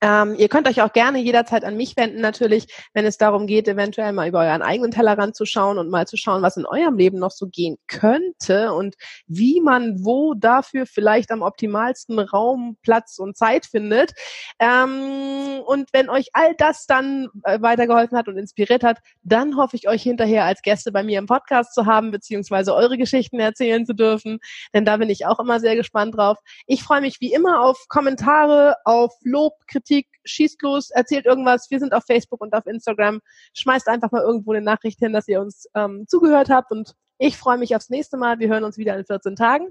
Ähm, 0.00 0.34
ihr 0.36 0.48
könnt 0.48 0.68
euch 0.68 0.82
auch 0.82 0.92
gerne 0.92 1.18
jederzeit 1.20 1.64
an 1.64 1.76
mich 1.76 1.96
wenden, 1.96 2.20
natürlich, 2.20 2.66
wenn 2.94 3.04
es 3.04 3.18
darum 3.18 3.46
geht, 3.46 3.68
eventuell 3.68 4.12
mal 4.12 4.28
über 4.28 4.40
euren 4.40 4.62
eigenen 4.62 4.90
Tellerrand 4.90 5.36
zu 5.36 5.44
schauen 5.44 5.78
und 5.78 5.90
mal 5.90 6.06
zu 6.06 6.16
schauen, 6.16 6.42
was 6.42 6.56
in 6.56 6.66
eurem 6.66 6.96
Leben 6.96 7.18
noch 7.18 7.30
so 7.30 7.46
gehen 7.46 7.76
könnte 7.86 8.72
und 8.72 8.94
wie 9.26 9.60
man 9.60 10.04
wo 10.04 10.34
dafür 10.34 10.86
vielleicht 10.86 11.30
am 11.30 11.42
optimalsten 11.42 12.18
Raum, 12.18 12.76
Platz 12.82 13.18
und 13.18 13.36
Zeit 13.36 13.66
findet. 13.66 14.12
Ähm, 14.58 15.60
und 15.66 15.88
wenn 15.92 16.08
euch 16.08 16.28
all 16.32 16.54
das 16.56 16.86
dann 16.86 17.28
äh, 17.44 17.60
weitergeholfen 17.60 18.16
hat 18.16 18.28
und 18.28 18.38
inspiriert 18.38 18.82
hat, 18.82 18.98
dann 19.22 19.56
hoffe 19.56 19.76
ich 19.76 19.88
euch 19.88 20.02
hinterher 20.02 20.44
als 20.44 20.62
Gäste 20.62 20.92
bei 20.92 21.02
mir 21.02 21.18
im 21.18 21.26
Podcast 21.26 21.74
zu 21.74 21.86
haben, 21.86 22.10
beziehungsweise 22.10 22.74
eure 22.74 22.98
Geschichten 22.98 23.38
erzählen 23.40 23.86
zu 23.86 23.94
dürfen, 23.94 24.38
denn 24.74 24.84
da 24.84 24.96
bin 24.96 25.10
ich 25.10 25.26
auch 25.26 25.38
immer 25.38 25.60
sehr 25.60 25.76
gespannt 25.76 26.16
drauf. 26.16 26.38
Ich 26.66 26.82
freue 26.82 27.00
mich 27.00 27.20
wie 27.20 27.32
immer 27.32 27.62
auf 27.62 27.86
Kommentare, 27.88 28.76
auf 28.84 29.12
Lob, 29.22 29.54
Kritik, 29.66 29.81
Kritik, 29.82 30.06
schießt 30.24 30.62
los, 30.62 30.90
erzählt 30.90 31.26
irgendwas. 31.26 31.70
Wir 31.70 31.80
sind 31.80 31.92
auf 31.92 32.04
Facebook 32.04 32.40
und 32.40 32.54
auf 32.54 32.66
Instagram. 32.66 33.20
Schmeißt 33.54 33.88
einfach 33.88 34.12
mal 34.12 34.22
irgendwo 34.22 34.52
eine 34.52 34.62
Nachricht 34.62 34.98
hin, 35.00 35.12
dass 35.12 35.28
ihr 35.28 35.40
uns 35.40 35.68
ähm, 35.74 36.06
zugehört 36.06 36.50
habt. 36.50 36.70
Und 36.70 36.94
ich 37.18 37.36
freue 37.36 37.58
mich 37.58 37.74
aufs 37.74 37.90
nächste 37.90 38.16
Mal. 38.16 38.38
Wir 38.38 38.48
hören 38.48 38.64
uns 38.64 38.78
wieder 38.78 38.96
in 38.96 39.04
14 39.04 39.36
Tagen. 39.36 39.68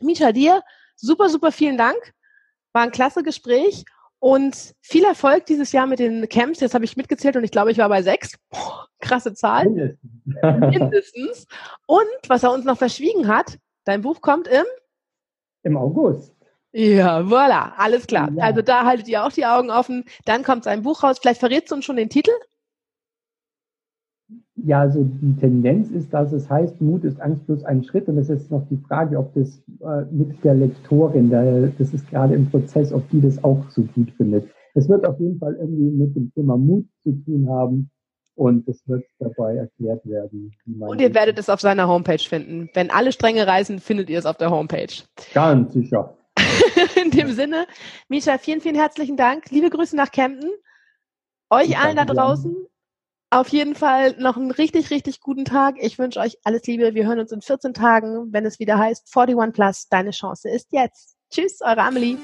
Misha, 0.00 0.32
dir 0.32 0.62
super, 0.96 1.28
super 1.28 1.52
vielen 1.52 1.78
Dank. 1.78 2.12
War 2.72 2.82
ein 2.82 2.90
klasse 2.90 3.22
Gespräch. 3.22 3.84
Und 4.18 4.74
viel 4.80 5.04
Erfolg 5.04 5.46
dieses 5.46 5.72
Jahr 5.72 5.86
mit 5.86 5.98
den 5.98 6.28
Camps. 6.28 6.60
Jetzt 6.60 6.74
habe 6.74 6.84
ich 6.84 6.96
mitgezählt 6.96 7.36
und 7.36 7.42
ich 7.42 7.50
glaube, 7.50 7.72
ich 7.72 7.78
war 7.78 7.88
bei 7.88 8.02
sechs. 8.02 8.34
Boah, 8.50 8.86
krasse 9.00 9.34
Zahl. 9.34 9.64
Mindestens. 9.64 10.12
Mindestens. 10.60 11.46
Und 11.86 12.06
was 12.28 12.44
er 12.44 12.52
uns 12.52 12.64
noch 12.64 12.78
verschwiegen 12.78 13.26
hat, 13.26 13.58
dein 13.84 14.02
Buch 14.02 14.20
kommt 14.20 14.46
im? 14.46 14.64
Im 15.64 15.76
August. 15.76 16.31
Ja, 16.72 17.20
voilà, 17.20 17.72
alles 17.76 18.06
klar. 18.06 18.30
Ja. 18.34 18.44
Also 18.44 18.62
da 18.62 18.86
haltet 18.86 19.08
ihr 19.08 19.24
auch 19.24 19.32
die 19.32 19.44
Augen 19.44 19.70
offen. 19.70 20.04
Dann 20.24 20.42
kommt 20.42 20.64
sein 20.64 20.82
Buch 20.82 21.02
raus. 21.02 21.18
Vielleicht 21.20 21.40
verrätst 21.40 21.70
du 21.70 21.76
uns 21.76 21.84
schon 21.84 21.96
den 21.96 22.08
Titel? 22.08 22.30
Ja, 24.54 24.80
also 24.80 25.04
die 25.04 25.36
Tendenz 25.36 25.90
ist, 25.90 26.12
dass 26.14 26.32
es 26.32 26.48
heißt, 26.48 26.80
Mut 26.80 27.04
ist 27.04 27.20
Angst 27.20 27.44
plus 27.46 27.64
ein 27.64 27.84
Schritt. 27.84 28.08
Und 28.08 28.16
es 28.18 28.30
ist 28.30 28.50
noch 28.50 28.66
die 28.70 28.78
Frage, 28.88 29.18
ob 29.18 29.34
das 29.34 29.62
äh, 29.80 30.04
mit 30.10 30.42
der 30.44 30.54
Lektorin, 30.54 31.28
der, 31.28 31.68
das 31.78 31.92
ist 31.92 32.08
gerade 32.08 32.34
im 32.34 32.48
Prozess, 32.50 32.92
ob 32.92 33.08
die 33.10 33.20
das 33.20 33.42
auch 33.44 33.68
so 33.70 33.82
gut 33.94 34.10
findet. 34.12 34.48
Es 34.74 34.88
wird 34.88 35.04
auf 35.04 35.20
jeden 35.20 35.38
Fall 35.38 35.54
irgendwie 35.56 35.90
mit 35.90 36.16
dem 36.16 36.32
Thema 36.32 36.56
Mut 36.56 36.86
zu 37.02 37.12
tun 37.24 37.48
haben. 37.50 37.90
Und 38.34 38.66
es 38.66 38.82
wird 38.88 39.04
dabei 39.18 39.56
erklärt 39.56 40.06
werden. 40.06 40.50
und 40.80 41.00
ihr 41.02 41.14
werdet 41.14 41.38
es 41.38 41.50
auf 41.50 41.60
seiner 41.60 41.86
Homepage 41.86 42.18
finden. 42.18 42.70
Wenn 42.72 42.90
alle 42.90 43.12
Stränge 43.12 43.46
reisen, 43.46 43.78
findet 43.78 44.08
ihr 44.08 44.18
es 44.18 44.24
auf 44.24 44.38
der 44.38 44.50
Homepage. 44.50 45.02
Ganz 45.34 45.74
sicher. 45.74 46.16
In 47.02 47.10
dem 47.10 47.32
Sinne, 47.32 47.66
Misha, 48.08 48.38
vielen, 48.38 48.60
vielen 48.60 48.76
herzlichen 48.76 49.16
Dank. 49.16 49.50
Liebe 49.50 49.70
Grüße 49.70 49.96
nach 49.96 50.12
Kempten. 50.12 50.50
Euch 51.50 51.78
allen 51.78 51.96
da 51.96 52.04
draußen 52.04 52.68
auf 53.32 53.48
jeden 53.48 53.74
Fall 53.74 54.14
noch 54.18 54.36
einen 54.36 54.50
richtig, 54.50 54.90
richtig 54.90 55.20
guten 55.20 55.46
Tag. 55.46 55.76
Ich 55.78 55.98
wünsche 55.98 56.20
euch 56.20 56.36
alles 56.44 56.64
Liebe. 56.66 56.94
Wir 56.94 57.06
hören 57.06 57.18
uns 57.18 57.32
in 57.32 57.40
14 57.40 57.72
Tagen, 57.72 58.30
wenn 58.30 58.44
es 58.44 58.58
wieder 58.58 58.78
heißt 58.78 59.10
41 59.16 59.54
Plus. 59.54 59.88
Deine 59.88 60.10
Chance 60.10 60.50
ist 60.50 60.68
jetzt. 60.70 61.16
Tschüss, 61.30 61.60
eure 61.62 61.82
Amelie. 61.82 62.18